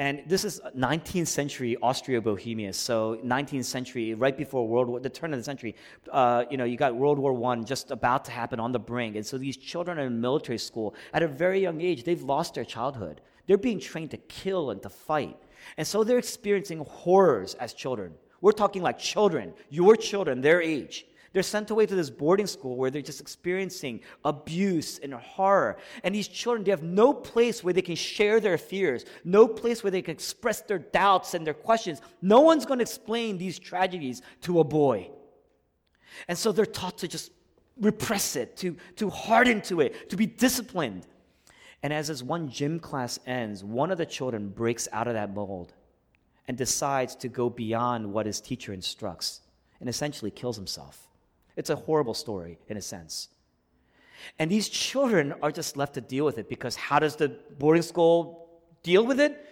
[0.00, 2.72] and this is 19th century Austria-Bohemia.
[2.72, 5.76] So 19th century, right before World War, the turn of the century,
[6.10, 9.14] uh, you know, you got World War One just about to happen on the brink.
[9.14, 12.04] And so these children are in military school at a very young age.
[12.04, 13.20] They've lost their childhood.
[13.46, 15.36] They're being trained to kill and to fight.
[15.76, 18.14] And so they're experiencing horrors as children.
[18.40, 21.04] We're talking like children, your children, their age.
[21.32, 25.76] They're sent away to this boarding school where they're just experiencing abuse and horror.
[26.02, 29.84] And these children, they have no place where they can share their fears, no place
[29.84, 32.00] where they can express their doubts and their questions.
[32.20, 35.10] No one's going to explain these tragedies to a boy.
[36.26, 37.30] And so they're taught to just
[37.80, 41.06] repress it, to, to harden to it, to be disciplined.
[41.84, 45.32] And as this one gym class ends, one of the children breaks out of that
[45.32, 45.72] mold
[46.48, 49.42] and decides to go beyond what his teacher instructs
[49.78, 51.06] and essentially kills himself.
[51.56, 53.28] It's a horrible story in a sense.
[54.38, 57.82] And these children are just left to deal with it because how does the boarding
[57.82, 58.48] school
[58.82, 59.46] deal with it?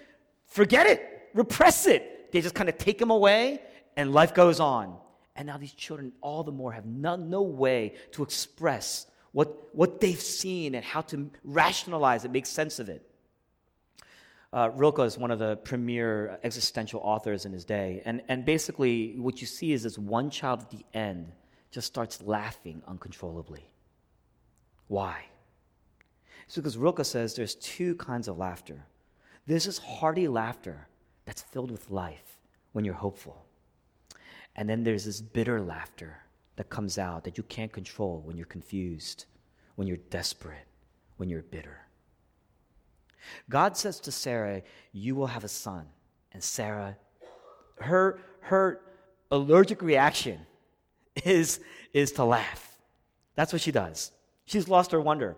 [0.47, 2.33] Forget it, repress it.
[2.33, 3.61] They just kind of take them away
[3.97, 4.97] and life goes on.
[5.37, 10.01] And now these children, all the more, have no, no way to express what, what
[10.01, 13.05] they've seen and how to rationalize it, make sense of it.
[14.53, 18.03] Uh, Rilke is one of the premier existential authors in his day.
[18.05, 21.33] And, and basically, what you see is this one child at the end
[21.70, 23.70] just starts laughing uncontrollably.
[24.88, 25.24] Why?
[26.46, 28.87] It's because Rilke says there's two kinds of laughter.
[29.46, 30.88] This is hearty laughter
[31.26, 32.38] that's filled with life
[32.72, 33.44] when you're hopeful.
[34.57, 36.16] And then there's this bitter laughter
[36.57, 39.26] that comes out that you can't control when you're confused,
[39.76, 40.66] when you're desperate,
[41.18, 41.78] when you're bitter.
[43.48, 45.87] God says to Sarah, You will have a son.
[46.33, 46.96] And Sarah,
[47.81, 48.81] her, her
[49.31, 50.40] allergic reaction
[51.24, 51.61] is,
[51.92, 52.76] is to laugh.
[53.35, 54.12] That's what she does.
[54.46, 55.37] She's lost her wonder.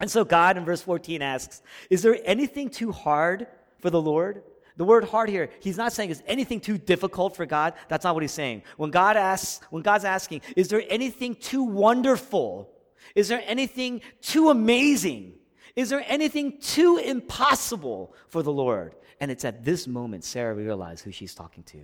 [0.00, 3.46] And so God in verse 14 asks, Is there anything too hard
[3.80, 4.42] for the Lord?
[4.76, 7.74] The word hard here, he's not saying is anything too difficult for God.
[7.88, 8.62] That's not what he's saying.
[8.76, 12.70] When God asks, when God's asking, is there anything too wonderful?
[13.14, 15.34] Is there anything too amazing?
[15.76, 18.96] Is there anything too impossible for the Lord?
[19.20, 21.78] And it's at this moment Sarah realizes who she's talking to,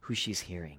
[0.00, 0.78] who she's hearing.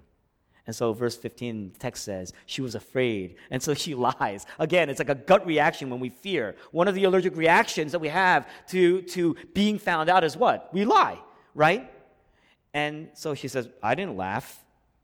[0.68, 3.38] And so, verse 15, the text says, she was afraid.
[3.50, 4.46] And so she lies.
[4.60, 6.56] Again, it's like a gut reaction when we fear.
[6.72, 10.70] One of the allergic reactions that we have to, to being found out is what?
[10.74, 11.20] We lie,
[11.56, 11.90] right?
[12.74, 14.64] And so she says, I didn't laugh.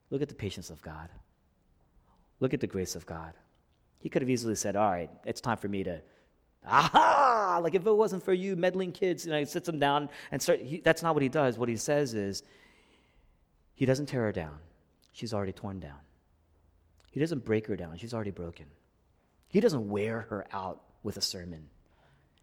[0.10, 1.10] Look at the patience of God.
[2.41, 3.34] Look at the grace of God.
[3.99, 6.02] He could have easily said, All right, it's time for me to,
[6.67, 7.62] aha!
[7.63, 10.41] Like if it wasn't for you meddling kids, you know, he sits them down and
[10.41, 10.60] start.
[10.60, 11.58] He, that's not what he does.
[11.58, 12.43] What he says is,
[13.76, 14.60] he doesn't tear her down
[15.13, 15.99] she's already torn down.
[17.12, 18.65] He doesn't break her down, she's already broken.
[19.47, 21.69] He doesn't wear her out with a sermon,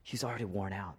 [0.03, 0.97] she's already worn out.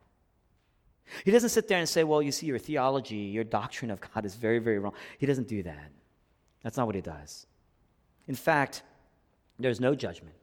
[1.25, 4.25] He doesn't sit there and say, Well, you see, your theology, your doctrine of God
[4.25, 4.93] is very, very wrong.
[5.17, 5.91] He doesn't do that.
[6.63, 7.47] That's not what he does.
[8.27, 8.83] In fact,
[9.59, 10.35] there's no judgment,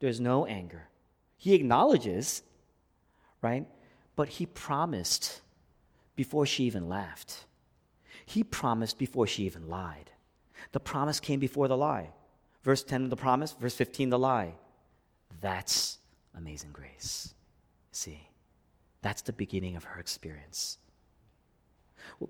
[0.00, 0.88] there's no anger.
[1.36, 2.42] He acknowledges,
[3.40, 3.66] right?
[4.14, 5.40] But he promised
[6.14, 7.46] before she even laughed.
[8.24, 10.11] He promised before she even lied.
[10.70, 12.10] The promise came before the lie.
[12.62, 13.54] Verse 10, the promise.
[13.58, 14.54] Verse 15, the lie.
[15.40, 15.98] That's
[16.36, 17.34] amazing grace.
[17.90, 18.28] See,
[19.02, 20.78] that's the beginning of her experience.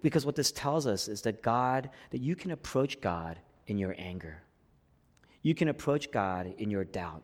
[0.03, 3.95] Because what this tells us is that God, that you can approach God in your
[3.99, 4.43] anger.
[5.43, 7.23] You can approach God in your doubt.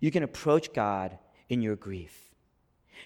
[0.00, 2.34] You can approach God in your grief.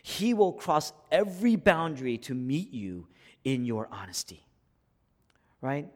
[0.03, 3.09] He will cross every boundary to meet you
[3.45, 4.47] in your honesty.
[5.61, 5.89] Right?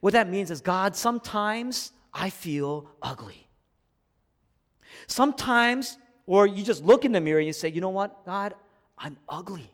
[0.00, 3.48] What that means is, God, sometimes I feel ugly.
[5.06, 8.54] Sometimes, or you just look in the mirror and you say, you know what, God,
[8.96, 9.70] I'm ugly.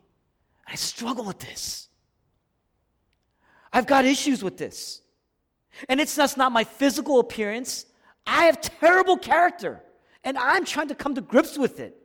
[0.66, 1.88] I struggle with this.
[3.72, 5.02] I've got issues with this.
[5.88, 7.86] And it's just not my physical appearance.
[8.26, 9.82] I have terrible character,
[10.24, 11.96] and I'm trying to come to grips with it.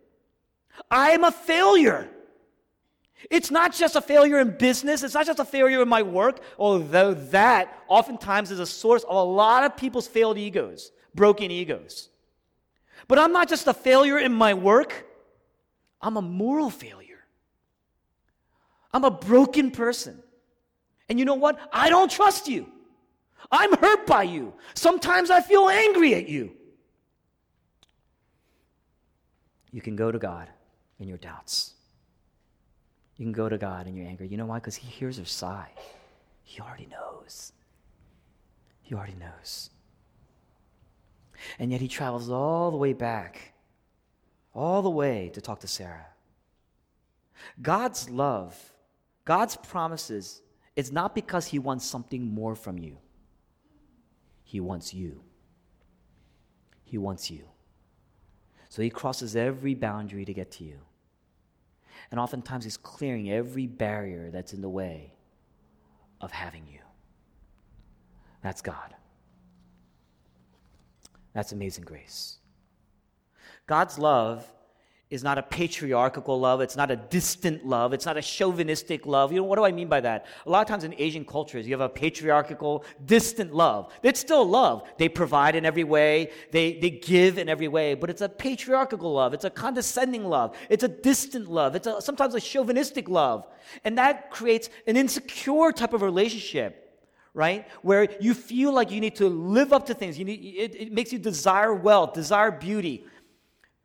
[0.89, 2.09] I am a failure.
[3.31, 6.39] It's not just a failure in business, it's not just a failure in my work,
[6.59, 12.09] although that oftentimes is a source of a lot of people's failed egos, broken egos.
[13.07, 15.05] But I'm not just a failure in my work,
[16.01, 17.25] I'm a moral failure.
[18.93, 20.21] I'm a broken person.
[21.09, 21.59] And you know what?
[21.73, 22.67] I don't trust you.
[23.51, 24.53] I'm hurt by you.
[24.73, 26.51] Sometimes I feel angry at you.
[29.71, 30.49] You can go to God
[30.99, 31.74] in your doubts.
[33.17, 34.25] You can go to God in your anger.
[34.25, 34.57] You know why?
[34.57, 35.71] Because He hears your sigh.
[36.43, 37.53] He already knows.
[38.81, 39.69] He already knows.
[41.59, 43.53] And yet He travels all the way back,
[44.53, 46.07] all the way to talk to Sarah.
[47.61, 48.73] God's love,
[49.23, 50.41] God's promises,
[50.75, 52.97] it's not because He wants something more from you.
[54.43, 55.21] He wants you.
[56.83, 57.45] He wants you.
[58.69, 60.79] So He crosses every boundary to get to you.
[62.11, 65.13] And oftentimes He's clearing every barrier that's in the way
[66.21, 66.79] of having you.
[68.41, 68.95] That's God.
[71.33, 72.37] That's amazing grace.
[73.67, 74.45] God's love
[75.11, 76.61] is not a patriarchal love.
[76.61, 77.93] It's not a distant love.
[77.93, 79.31] It's not a chauvinistic love.
[79.31, 80.25] You know, what do I mean by that?
[80.47, 83.93] A lot of times in Asian cultures, you have a patriarchal, distant love.
[84.01, 84.83] It's still love.
[84.97, 89.13] They provide in every way, they, they give in every way, but it's a patriarchal
[89.13, 89.35] love.
[89.35, 90.57] It's a condescending love.
[90.69, 91.75] It's a distant love.
[91.75, 93.45] It's a, sometimes a chauvinistic love.
[93.83, 96.81] And that creates an insecure type of relationship
[97.35, 97.67] right?
[97.81, 100.17] Where you feel like you need to live up to things.
[100.17, 103.05] You need, it, it makes you desire wealth, desire beauty.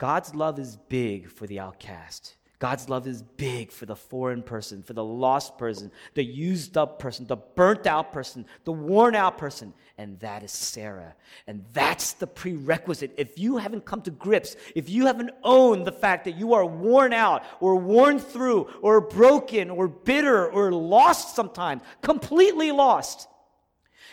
[0.01, 2.37] God's love is big for the outcast.
[2.59, 6.99] God's love is big for the foreign person, for the lost person, the used up
[6.99, 9.75] person, the burnt out person, the worn out person.
[9.99, 11.15] And that is Sarah.
[11.47, 13.13] And that's the prerequisite.
[13.19, 16.65] If you haven't come to grips, if you haven't owned the fact that you are
[16.65, 23.29] worn out or worn through or broken or bitter or lost sometimes, completely lost,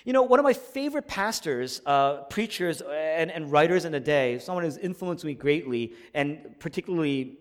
[0.08, 4.40] you know, one of my favorite pastors, uh, preachers, and, and writers in the day,
[4.40, 7.40] someone who's influenced me greatly, and particularly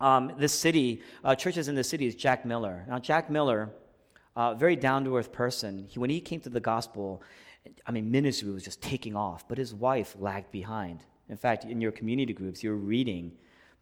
[0.00, 2.84] um, this city, uh, churches in the city, is Jack Miller.
[2.88, 3.70] Now, Jack Miller,
[4.36, 7.20] uh, very down to earth person, he, when he came to the gospel,
[7.84, 11.00] I mean, ministry was just taking off, but his wife lagged behind.
[11.28, 13.32] In fact, in your community groups, you're reading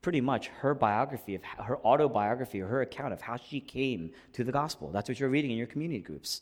[0.00, 4.42] pretty much her biography, of her autobiography, or her account of how she came to
[4.42, 4.90] the gospel.
[4.90, 6.40] That's what you're reading in your community groups.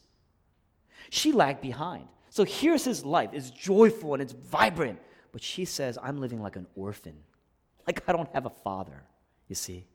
[1.11, 2.09] She lagged behind.
[2.31, 3.31] So here's his life.
[3.33, 4.99] It's joyful and it's vibrant.
[5.33, 7.15] But she says, I'm living like an orphan.
[7.87, 9.03] Like I don't have a father,
[9.49, 9.87] you see.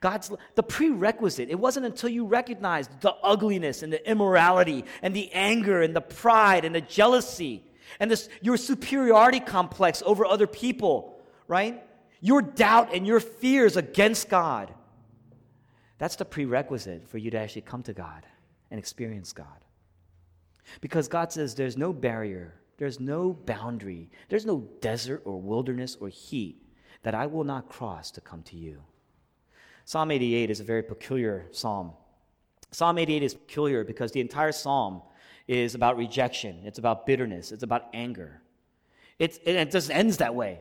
[0.00, 1.48] God's the prerequisite.
[1.50, 6.00] It wasn't until you recognized the ugliness and the immorality and the anger and the
[6.00, 7.62] pride and the jealousy
[8.00, 11.82] and this your superiority complex over other people, right?
[12.20, 14.72] Your doubt and your fears against God.
[15.98, 18.24] That's the prerequisite for you to actually come to God
[18.70, 19.64] and experience God.
[20.80, 26.08] Because God says there's no barrier, there's no boundary, there's no desert or wilderness or
[26.08, 26.62] heat
[27.02, 28.82] that I will not cross to come to you.
[29.84, 31.92] Psalm 88 is a very peculiar psalm.
[32.72, 35.02] Psalm 88 is peculiar because the entire psalm
[35.46, 38.42] is about rejection, it's about bitterness, it's about anger.
[39.18, 40.58] It's, it just ends that way.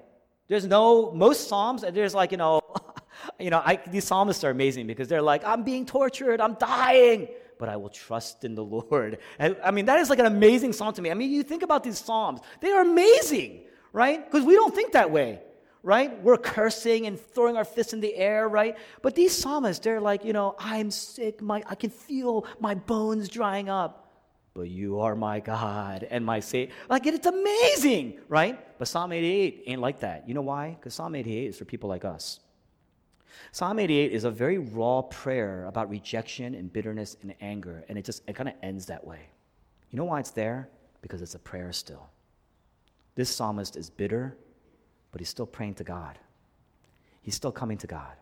[0.48, 2.62] There's no, most psalms, there's like, you know,
[3.40, 7.28] you know, I, these psalmists are amazing because they're like, I'm being tortured, I'm dying
[7.58, 9.20] but I will trust in the Lord.
[9.40, 11.12] And, I mean, that is like an amazing song to me.
[11.12, 14.24] I mean, you think about these Psalms, they are amazing, right?
[14.24, 15.42] Because we don't think that way,
[15.84, 16.22] right?
[16.24, 18.78] We're cursing and throwing our fists in the air, right?
[19.02, 23.30] But these psalmists, they're like, you know, I'm sick, my, I can feel my bones
[23.30, 24.02] drying up.
[24.54, 26.74] But you are my God and my Savior.
[26.90, 28.58] Like, it's amazing, right?
[28.80, 30.28] But Psalm 88 ain't like that.
[30.30, 30.78] You know why?
[30.80, 32.40] Because Psalm 88 is for people like us.
[33.52, 38.06] Psalm 88 is a very raw prayer about rejection and bitterness and anger, and it
[38.06, 39.20] just it kind of ends that way.
[39.92, 40.70] You know why it's there?
[41.02, 42.10] Because it's a prayer still.
[43.16, 44.38] This psalmist is bitter,
[45.12, 46.20] but he's still praying to God.
[47.22, 48.14] He's still coming to God.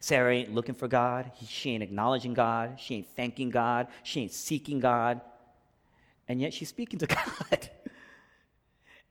[0.00, 1.30] Sarah ain't looking for God.
[1.46, 2.80] She ain't acknowledging God.
[2.80, 3.86] She ain't thanking God.
[4.02, 5.20] She ain't seeking God.
[6.28, 7.06] And yet she's speaking to
[7.50, 7.70] God.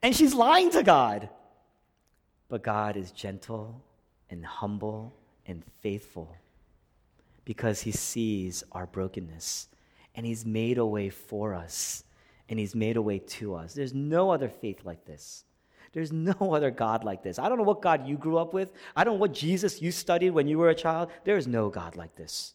[0.04, 1.30] and she's lying to God.
[2.50, 3.82] But God is gentle
[4.30, 5.14] and humble
[5.46, 6.36] and faithful
[7.44, 9.68] because he sees our brokenness
[10.16, 12.04] and he's made a way for us
[12.50, 13.74] and he's made a way to us.
[13.74, 15.44] There's no other faith like this.
[15.94, 17.40] There's no other God like this.
[17.40, 18.74] I don't know what God you grew up with.
[18.96, 21.10] I don't know what Jesus you studied when you were a child.
[21.24, 22.54] There is no God like this.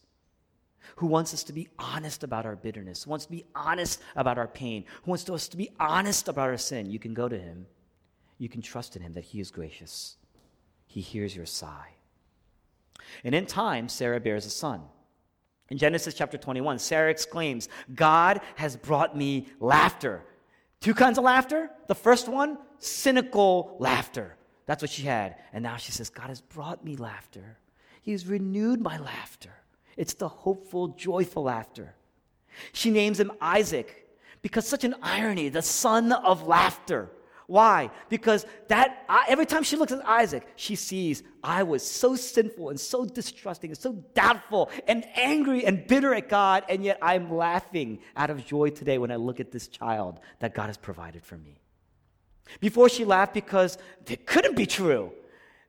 [0.96, 4.38] Who wants us to be honest about our bitterness, who wants to be honest about
[4.38, 6.90] our pain, who wants us to be honest about our sin.
[6.90, 7.66] You can go to him.
[8.38, 10.16] You can trust in him that he is gracious
[10.90, 11.94] he hears your sigh.
[13.22, 14.82] And in time, Sarah bears a son.
[15.68, 20.24] In Genesis chapter 21, Sarah exclaims, God has brought me laughter.
[20.80, 21.70] Two kinds of laughter.
[21.86, 24.34] The first one, cynical laughter.
[24.66, 25.36] That's what she had.
[25.52, 27.58] And now she says, God has brought me laughter.
[28.02, 29.54] He has renewed my laughter.
[29.96, 31.94] It's the hopeful, joyful laughter.
[32.72, 34.08] She names him Isaac
[34.42, 37.12] because such an irony, the son of laughter.
[37.50, 37.90] Why?
[38.08, 42.78] Because that every time she looks at Isaac, she sees I was so sinful and
[42.78, 47.98] so distrusting and so doubtful and angry and bitter at God, and yet I'm laughing
[48.16, 51.36] out of joy today when I look at this child that God has provided for
[51.36, 51.58] me.
[52.60, 53.78] Before she laughed because
[54.08, 55.12] it couldn't be true.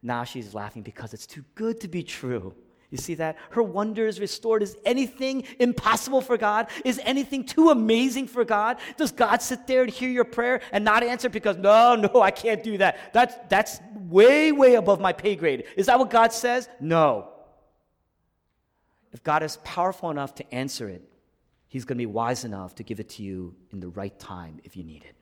[0.03, 2.53] Now she's laughing because it's too good to be true.
[2.91, 3.37] You see that?
[3.51, 4.61] Her wonder is restored.
[4.61, 6.67] Is anything impossible for God?
[6.83, 8.77] Is anything too amazing for God?
[8.97, 12.31] Does God sit there and hear your prayer and not answer because, no, no, I
[12.31, 13.13] can't do that?
[13.13, 13.79] That's, that's
[14.09, 15.63] way, way above my pay grade.
[15.77, 16.67] Is that what God says?
[16.81, 17.29] No.
[19.13, 21.07] If God is powerful enough to answer it,
[21.69, 24.59] He's going to be wise enough to give it to you in the right time
[24.65, 25.15] if you need it.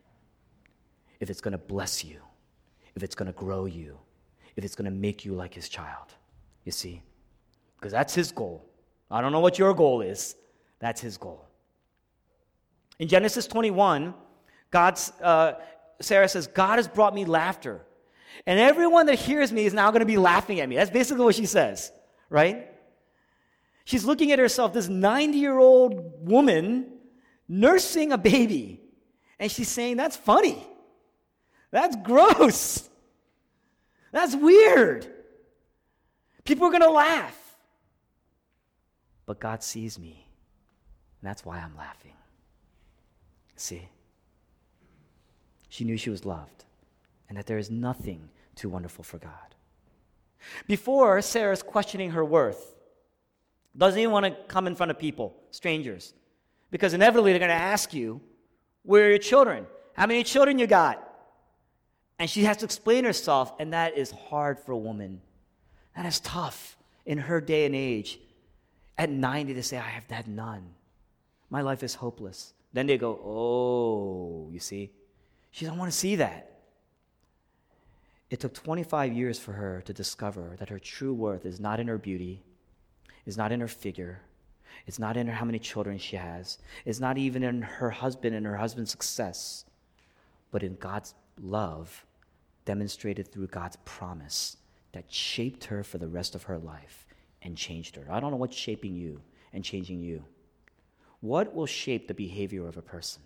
[1.20, 2.22] If it's going to bless you,
[2.96, 4.00] if it's going to grow you,
[4.56, 6.08] if it's going to make you like His child.
[6.66, 7.04] You see?
[7.80, 8.66] Because that's his goal.
[9.10, 10.36] I don't know what your goal is.
[10.80, 11.46] That's his goal.
[13.00, 14.14] In Genesis 21,
[14.72, 15.54] God's, uh,
[16.02, 17.82] Sarah says, God has brought me laughter.
[18.46, 20.76] And everyone that hears me is now going to be laughing at me.
[20.76, 21.92] That's basically what she says,
[22.30, 22.70] right?
[23.86, 26.92] She's looking at herself, this 90 year old woman
[27.48, 28.82] nursing a baby.
[29.40, 30.66] And she's saying, That's funny.
[31.72, 32.88] That's gross.
[34.12, 35.08] That's weird.
[36.44, 37.39] People are going to laugh
[39.30, 40.26] but God sees me.
[41.22, 42.16] And that's why I'm laughing.
[43.56, 43.88] See?
[45.68, 46.66] She knew she was loved
[47.28, 49.54] and that there is nothing too wonderful for God.
[50.66, 52.74] Before, Sarah's questioning her worth.
[53.78, 56.16] Doesn't even want to come in front of people, strangers,
[56.72, 58.22] because inevitably they're going to ask you,
[58.82, 59.68] Where are your children?
[59.94, 61.08] How many children you got?
[62.18, 65.22] And she has to explain herself, and that is hard for a woman.
[65.96, 68.20] That is tough in her day and age
[69.00, 70.76] at 90 to say, I have had none.
[71.50, 72.54] My life is hopeless.
[72.74, 74.92] Then they go, Oh, you see?
[75.52, 76.60] She doesn't want to see that.
[78.30, 81.88] It took 25 years for her to discover that her true worth is not in
[81.88, 82.44] her beauty,
[83.26, 84.22] is not in her figure,
[84.86, 88.36] it's not in her how many children she has, it's not even in her husband
[88.36, 89.66] and her husband's success,
[90.52, 92.06] but in God's love
[92.66, 94.58] demonstrated through God's promise
[94.92, 97.08] that shaped her for the rest of her life
[97.42, 98.06] and changed her.
[98.10, 99.22] I don't know what's shaping you
[99.54, 100.24] and changing you.
[101.22, 103.22] What will shape the behavior of a person?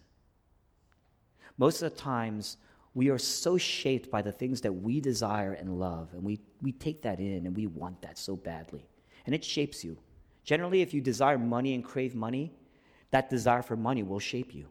[1.57, 2.57] Most of the times,
[2.95, 6.71] we are so shaped by the things that we desire and love, and we, we
[6.71, 8.87] take that in and we want that so badly.
[9.25, 9.97] And it shapes you.
[10.43, 12.51] Generally, if you desire money and crave money,
[13.11, 14.67] that desire for money will shape you.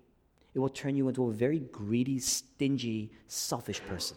[0.55, 4.17] It will turn you into a very greedy, stingy, selfish person.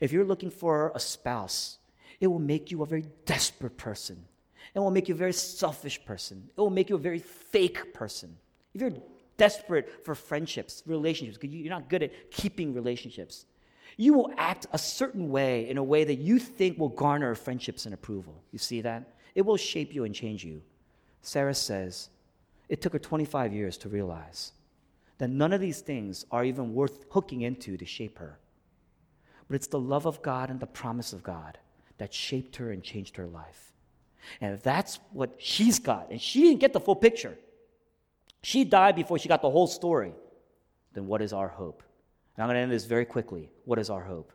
[0.00, 1.78] If you're looking for a spouse,
[2.20, 4.24] it will make you a very desperate person.
[4.74, 6.48] It will make you a very selfish person.
[6.56, 8.36] It will make you a very fake person.
[8.74, 8.92] If you're
[9.36, 13.46] desperate for friendships, relationships, because you're not good at keeping relationships,
[13.96, 17.84] you will act a certain way in a way that you think will garner friendships
[17.84, 18.42] and approval.
[18.50, 19.14] You see that?
[19.34, 20.62] It will shape you and change you.
[21.22, 22.10] Sarah says
[22.68, 24.52] it took her 25 years to realize
[25.18, 28.38] that none of these things are even worth hooking into to shape her.
[29.48, 31.58] But it's the love of God and the promise of God
[31.98, 33.73] that shaped her and changed her life.
[34.40, 37.36] And if that's what she's got, and she didn't get the full picture,
[38.42, 40.14] she died before she got the whole story,
[40.92, 41.82] then what is our hope?
[42.36, 43.50] And I'm going to end this very quickly.
[43.64, 44.32] What is our hope?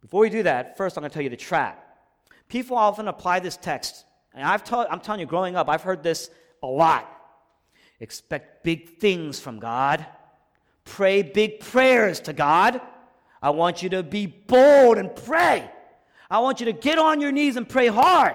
[0.00, 1.86] Before we do that, first I'm going to tell you the trap.
[2.48, 4.04] People often apply this text,
[4.34, 6.30] and I've told, I'm telling you, growing up, I've heard this
[6.62, 7.08] a lot.
[8.00, 10.04] Expect big things from God.
[10.84, 12.80] Pray big prayers to God.
[13.42, 15.70] I want you to be bold and pray.
[16.30, 18.34] I want you to get on your knees and pray hard.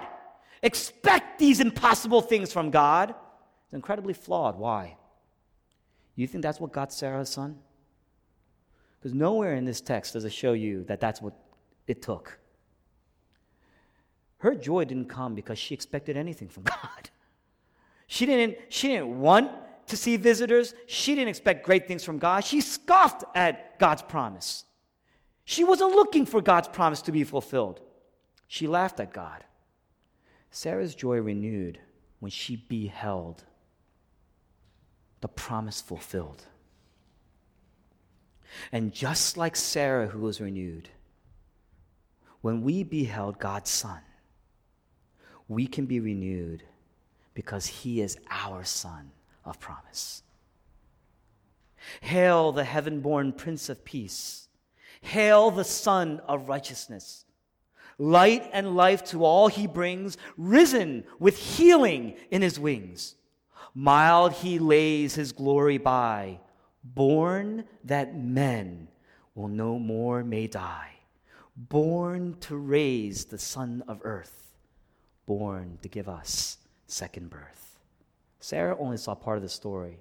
[0.66, 3.10] Expect these impossible things from God.
[3.10, 4.58] It's incredibly flawed.
[4.58, 4.96] Why?
[6.16, 7.60] You think that's what got Sarah's son?
[8.98, 11.34] Because nowhere in this text does it show you that that's what
[11.86, 12.40] it took.
[14.38, 17.10] Her joy didn't come because she expected anything from God.
[18.08, 19.52] She didn't, she didn't want
[19.86, 20.74] to see visitors.
[20.88, 22.44] She didn't expect great things from God.
[22.44, 24.64] She scoffed at God's promise.
[25.44, 27.78] She wasn't looking for God's promise to be fulfilled.
[28.48, 29.44] She laughed at God.
[30.50, 31.78] Sarah's joy renewed
[32.20, 33.44] when she beheld
[35.20, 36.44] the promise fulfilled.
[38.72, 40.88] And just like Sarah, who was renewed,
[42.40, 44.00] when we beheld God's Son,
[45.48, 46.62] we can be renewed
[47.34, 49.10] because He is our Son
[49.44, 50.22] of promise.
[52.00, 54.48] Hail the heaven born Prince of Peace!
[55.02, 57.25] Hail the Sun of Righteousness!
[57.98, 63.14] Light and life to all he brings, risen with healing in his wings.
[63.74, 66.40] Mild he lays his glory by,
[66.82, 68.88] born that men
[69.34, 70.92] will no more may die,
[71.56, 74.54] born to raise the son of earth,
[75.26, 77.78] born to give us second birth.
[78.40, 79.98] Sarah only saw part of the story,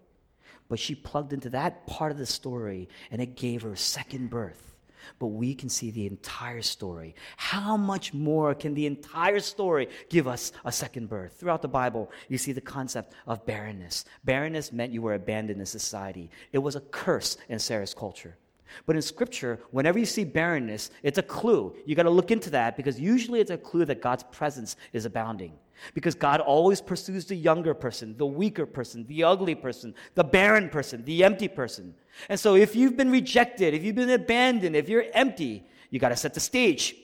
[0.70, 4.75] but she plugged into that part of the story and it gave her second birth
[5.20, 7.16] but we can see the entire story.
[7.38, 11.38] How much more can the entire story give us a second birth?
[11.40, 14.06] Throughout the Bible, you see the concept of barrenness.
[14.24, 18.38] Barrenness meant you were abandoned in society, it was a curse in Sarah's culture.
[18.86, 21.76] But in scripture, whenever you see barrenness, it's a clue.
[21.86, 25.06] You got to look into that because usually it's a clue that God's presence is
[25.06, 25.54] abounding.
[25.94, 30.70] Because God always pursues the younger person, the weaker person, the ugly person, the barren
[30.70, 31.94] person, the empty person.
[32.30, 36.10] And so if you've been rejected, if you've been abandoned, if you're empty, you got
[36.10, 36.96] to set the stage.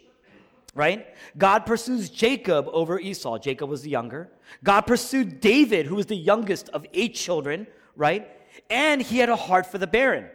[0.73, 1.07] Right?
[1.37, 3.37] God pursues Jacob over Esau.
[3.39, 4.29] Jacob was the younger.
[4.63, 7.67] God pursued David, who was the youngest of eight children,
[7.97, 8.29] right?
[8.69, 10.29] And he had a heart for the barren.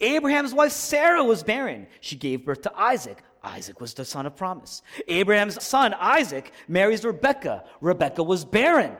[0.00, 1.86] Abraham's wife Sarah was barren.
[2.00, 3.22] She gave birth to Isaac.
[3.42, 4.82] Isaac was the son of promise.
[5.06, 7.64] Abraham's son, Isaac, marries Rebekah.
[7.80, 8.96] Rebekah was barren,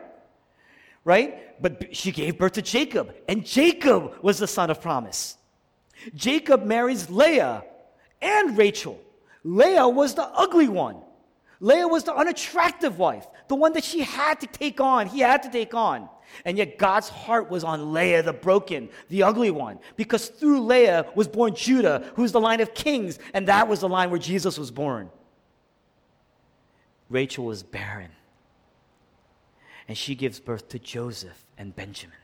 [1.04, 1.60] right?
[1.60, 5.36] But she gave birth to Jacob, and Jacob was the son of promise.
[6.14, 7.64] Jacob marries Leah
[8.22, 9.00] and Rachel.
[9.44, 10.96] Leah was the ugly one.
[11.60, 15.42] Leah was the unattractive wife, the one that she had to take on, he had
[15.42, 16.08] to take on.
[16.44, 21.06] And yet God's heart was on Leah, the broken, the ugly one, because through Leah
[21.14, 24.58] was born Judah, who's the line of kings, and that was the line where Jesus
[24.58, 25.10] was born.
[27.08, 28.10] Rachel was barren,
[29.88, 32.16] and she gives birth to Joseph and Benjamin.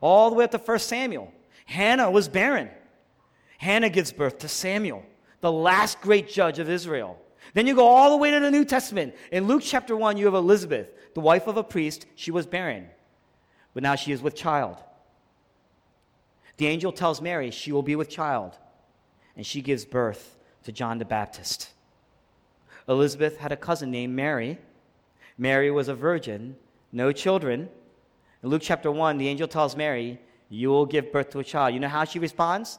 [0.00, 1.32] All the way up to 1 Samuel,
[1.66, 2.70] Hannah was barren.
[3.58, 5.04] Hannah gives birth to Samuel,
[5.40, 7.18] the last great judge of Israel.
[7.54, 9.14] Then you go all the way to the New Testament.
[9.32, 12.06] In Luke chapter 1, you have Elizabeth, the wife of a priest.
[12.14, 12.88] She was barren,
[13.74, 14.76] but now she is with child.
[16.58, 18.58] The angel tells Mary she will be with child,
[19.36, 21.70] and she gives birth to John the Baptist.
[22.88, 24.58] Elizabeth had a cousin named Mary.
[25.36, 26.56] Mary was a virgin,
[26.90, 27.68] no children.
[28.42, 30.18] In Luke chapter 1, the angel tells Mary,
[30.48, 31.74] You will give birth to a child.
[31.74, 32.78] You know how she responds?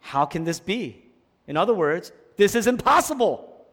[0.00, 1.02] How can this be?
[1.46, 3.66] In other words, this is impossible.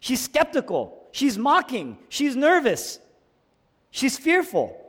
[0.00, 1.08] She's skeptical.
[1.12, 1.98] She's mocking.
[2.08, 2.98] She's nervous.
[3.90, 4.80] She's fearful.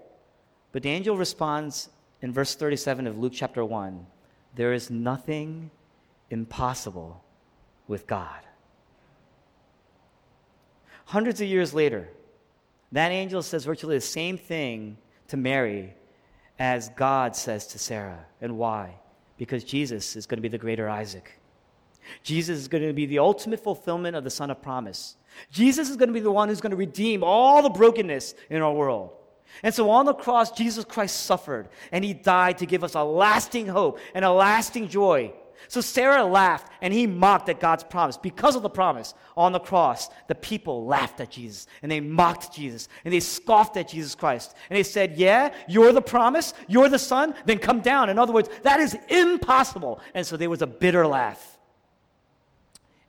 [0.72, 1.90] But the angel responds
[2.22, 4.06] in verse 37 of Luke chapter 1
[4.56, 5.70] there is nothing
[6.30, 7.24] impossible
[7.88, 8.40] with God.
[11.06, 12.10] Hundreds of years later,
[12.92, 14.98] that angel says virtually the same thing
[15.28, 15.94] to Mary
[16.58, 18.26] as God says to Sarah.
[18.42, 18.96] And why?
[19.38, 21.40] Because Jesus is going to be the greater Isaac.
[22.24, 25.18] Jesus is going to be the ultimate fulfillment of the Son of Promise.
[25.52, 28.62] Jesus is going to be the one who's going to redeem all the brokenness in
[28.62, 29.12] our world.
[29.64, 33.04] And so on the cross, Jesus Christ suffered and he died to give us a
[33.04, 35.34] lasting hope and a lasting joy.
[35.68, 38.18] So Sarah laughed and he mocked at God's promise.
[38.18, 42.54] Because of the promise on the cross, the people laughed at Jesus and they mocked
[42.54, 44.56] Jesus and they scoffed at Jesus Christ.
[44.70, 48.10] And they said, Yeah, you're the promise, you're the son, then come down.
[48.10, 50.00] In other words, that is impossible.
[50.14, 51.55] And so there was a bitter laugh.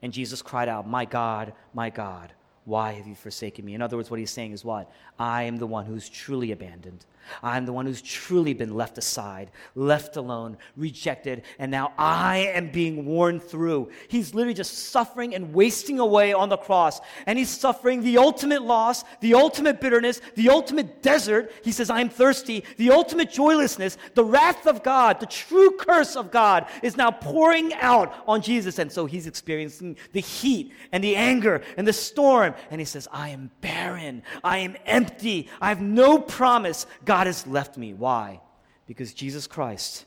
[0.01, 2.33] And Jesus cried out, My God, my God,
[2.65, 3.73] why have you forsaken me?
[3.73, 4.91] In other words, what he's saying is what?
[5.17, 7.05] I am the one who's truly abandoned.
[7.43, 12.71] I'm the one who's truly been left aside, left alone, rejected, and now I am
[12.71, 13.89] being worn through.
[14.07, 16.99] He's literally just suffering and wasting away on the cross.
[17.25, 21.51] And he's suffering the ultimate loss, the ultimate bitterness, the ultimate desert.
[21.63, 22.63] He says, I'm thirsty.
[22.77, 27.73] The ultimate joylessness, the wrath of God, the true curse of God is now pouring
[27.75, 28.79] out on Jesus.
[28.79, 32.53] And so he's experiencing the heat and the anger and the storm.
[32.69, 34.21] And he says, I am barren.
[34.43, 35.49] I am empty.
[35.59, 36.85] I have no promise.
[37.05, 37.95] God God has left me.
[37.95, 38.41] Why?
[38.85, 40.05] Because Jesus Christ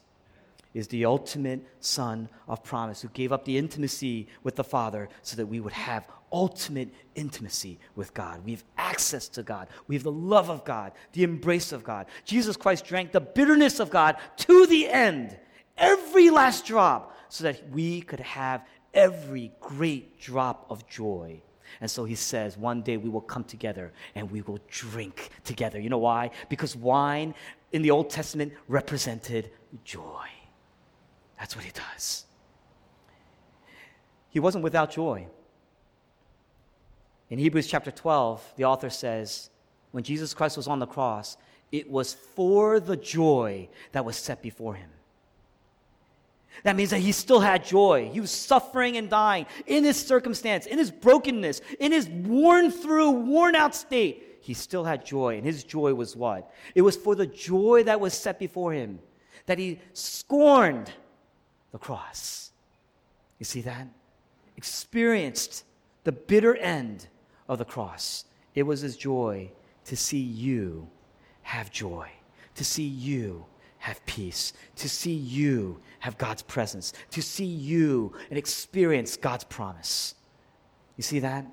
[0.75, 5.35] is the ultimate Son of promise who gave up the intimacy with the Father so
[5.35, 8.45] that we would have ultimate intimacy with God.
[8.45, 9.67] We have access to God.
[9.89, 12.07] We have the love of God, the embrace of God.
[12.25, 15.37] Jesus Christ drank the bitterness of God to the end,
[15.77, 21.43] every last drop, so that we could have every great drop of joy
[21.81, 25.79] and so he says, one day we will come together and we will drink together.
[25.81, 26.31] You know why?
[26.49, 27.35] Because wine
[27.73, 29.51] in the Old Testament represented
[29.85, 30.27] joy.
[31.39, 32.25] That's what he does.
[34.29, 35.27] He wasn't without joy.
[37.29, 39.51] In Hebrews chapter 12, the author says,
[39.93, 41.37] when Jesus Christ was on the cross,
[41.73, 44.91] it was for the joy that was set before him.
[46.63, 48.11] That means that he still had joy.
[48.13, 53.11] He was suffering and dying in his circumstance, in his brokenness, in his worn through,
[53.11, 54.39] worn out state.
[54.43, 55.37] He still had joy.
[55.37, 56.53] And his joy was what?
[56.75, 58.99] It was for the joy that was set before him
[59.47, 60.93] that he scorned
[61.73, 62.51] the cross.
[63.39, 63.89] You see that?
[64.57, 65.65] Experienced
[66.05, 67.07] the bitter end
[67.49, 68.25] of the cross.
[68.55, 69.51] It was his joy
[69.87, 70.89] to see you
[71.43, 72.11] have joy,
[72.55, 73.45] to see you
[73.81, 80.15] have peace, to see you have God's presence, to see you and experience God's promise.
[80.97, 81.47] You see that?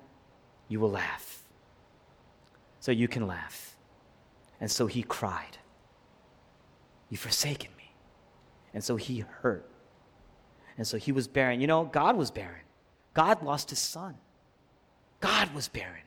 [0.67, 1.43] You will laugh.
[2.82, 3.78] So you can laugh.
[4.59, 5.57] And so he cried,
[7.09, 7.93] You've forsaken me.
[8.73, 9.69] And so he hurt.
[10.78, 11.61] And so he was barren.
[11.61, 12.61] You know, God was barren.
[13.13, 14.15] God lost his son.
[15.21, 16.03] God was barren.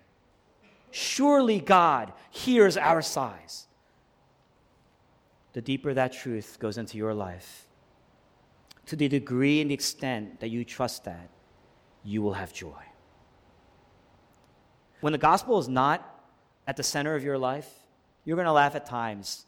[0.91, 3.67] Surely God hears our sighs.
[5.53, 7.67] The deeper that truth goes into your life,
[8.87, 11.29] to the degree and the extent that you trust that,
[12.05, 12.83] you will have joy.
[15.01, 16.07] When the gospel is not
[16.67, 17.69] at the center of your life,
[18.25, 19.47] you're going to laugh at times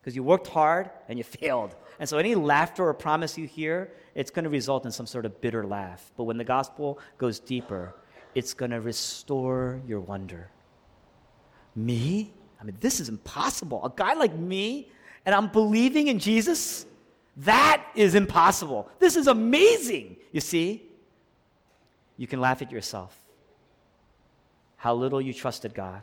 [0.00, 1.74] because you worked hard and you failed.
[1.98, 5.26] And so any laughter or promise you hear, it's going to result in some sort
[5.26, 6.10] of bitter laugh.
[6.16, 7.94] But when the gospel goes deeper,
[8.34, 10.50] it's going to restore your wonder.
[11.74, 12.32] Me?
[12.60, 13.84] I mean, this is impossible.
[13.84, 14.90] A guy like me,
[15.26, 16.86] and I'm believing in Jesus?
[17.36, 18.88] That is impossible.
[18.98, 20.16] This is amazing.
[20.32, 20.82] You see?
[22.16, 23.14] You can laugh at yourself.
[24.76, 26.00] How little you trusted God.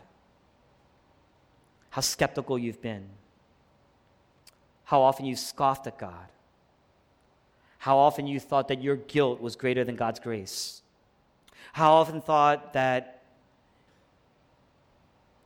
[1.90, 3.10] How skeptical you've been.
[4.84, 6.28] How often you scoffed at God.
[7.80, 10.84] How often you thought that your guilt was greater than God's grace
[11.74, 13.24] how often thought that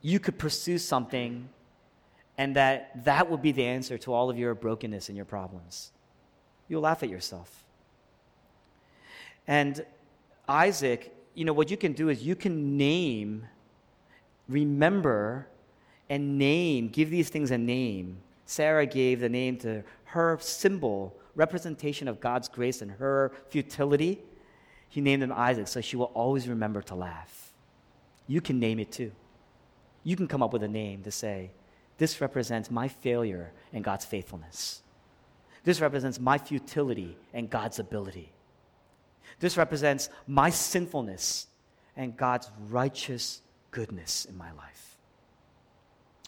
[0.01, 1.47] you could pursue something
[2.37, 5.91] and that that would be the answer to all of your brokenness and your problems.
[6.67, 7.63] You'll laugh at yourself.
[9.47, 9.85] And
[10.47, 13.47] Isaac, you know, what you can do is you can name,
[14.47, 15.47] remember,
[16.09, 18.17] and name, give these things a name.
[18.45, 24.21] Sarah gave the name to her symbol, representation of God's grace and her futility
[24.89, 27.51] he named him Isaac, so she will always remember to laugh.
[28.25, 29.11] You can name it too.
[30.03, 31.51] You can come up with a name to say,
[31.97, 34.81] This represents my failure and God's faithfulness.
[35.63, 38.31] This represents my futility and God's ability.
[39.39, 41.47] This represents my sinfulness
[41.95, 43.41] and God's righteous
[43.71, 44.97] goodness in my life.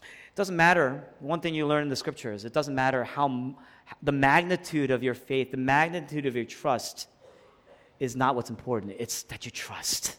[0.02, 3.56] It doesn't matter, one thing you learn in the scriptures, it doesn't matter how
[4.02, 7.08] the magnitude of your faith, the magnitude of your trust
[7.98, 10.16] is not what's important, it's that you trust.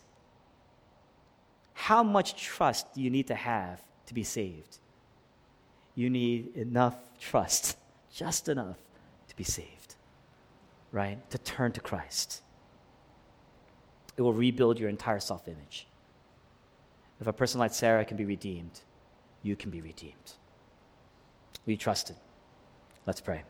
[1.73, 4.79] How much trust do you need to have to be saved?
[5.95, 7.77] You need enough trust,
[8.13, 8.77] just enough
[9.27, 9.95] to be saved,
[10.91, 11.17] right?
[11.31, 12.41] To turn to Christ.
[14.17, 15.87] It will rebuild your entire self image.
[17.19, 18.81] If a person like Sarah can be redeemed,
[19.43, 20.33] you can be redeemed.
[21.65, 22.17] You trust it?
[23.05, 23.43] Let's pray.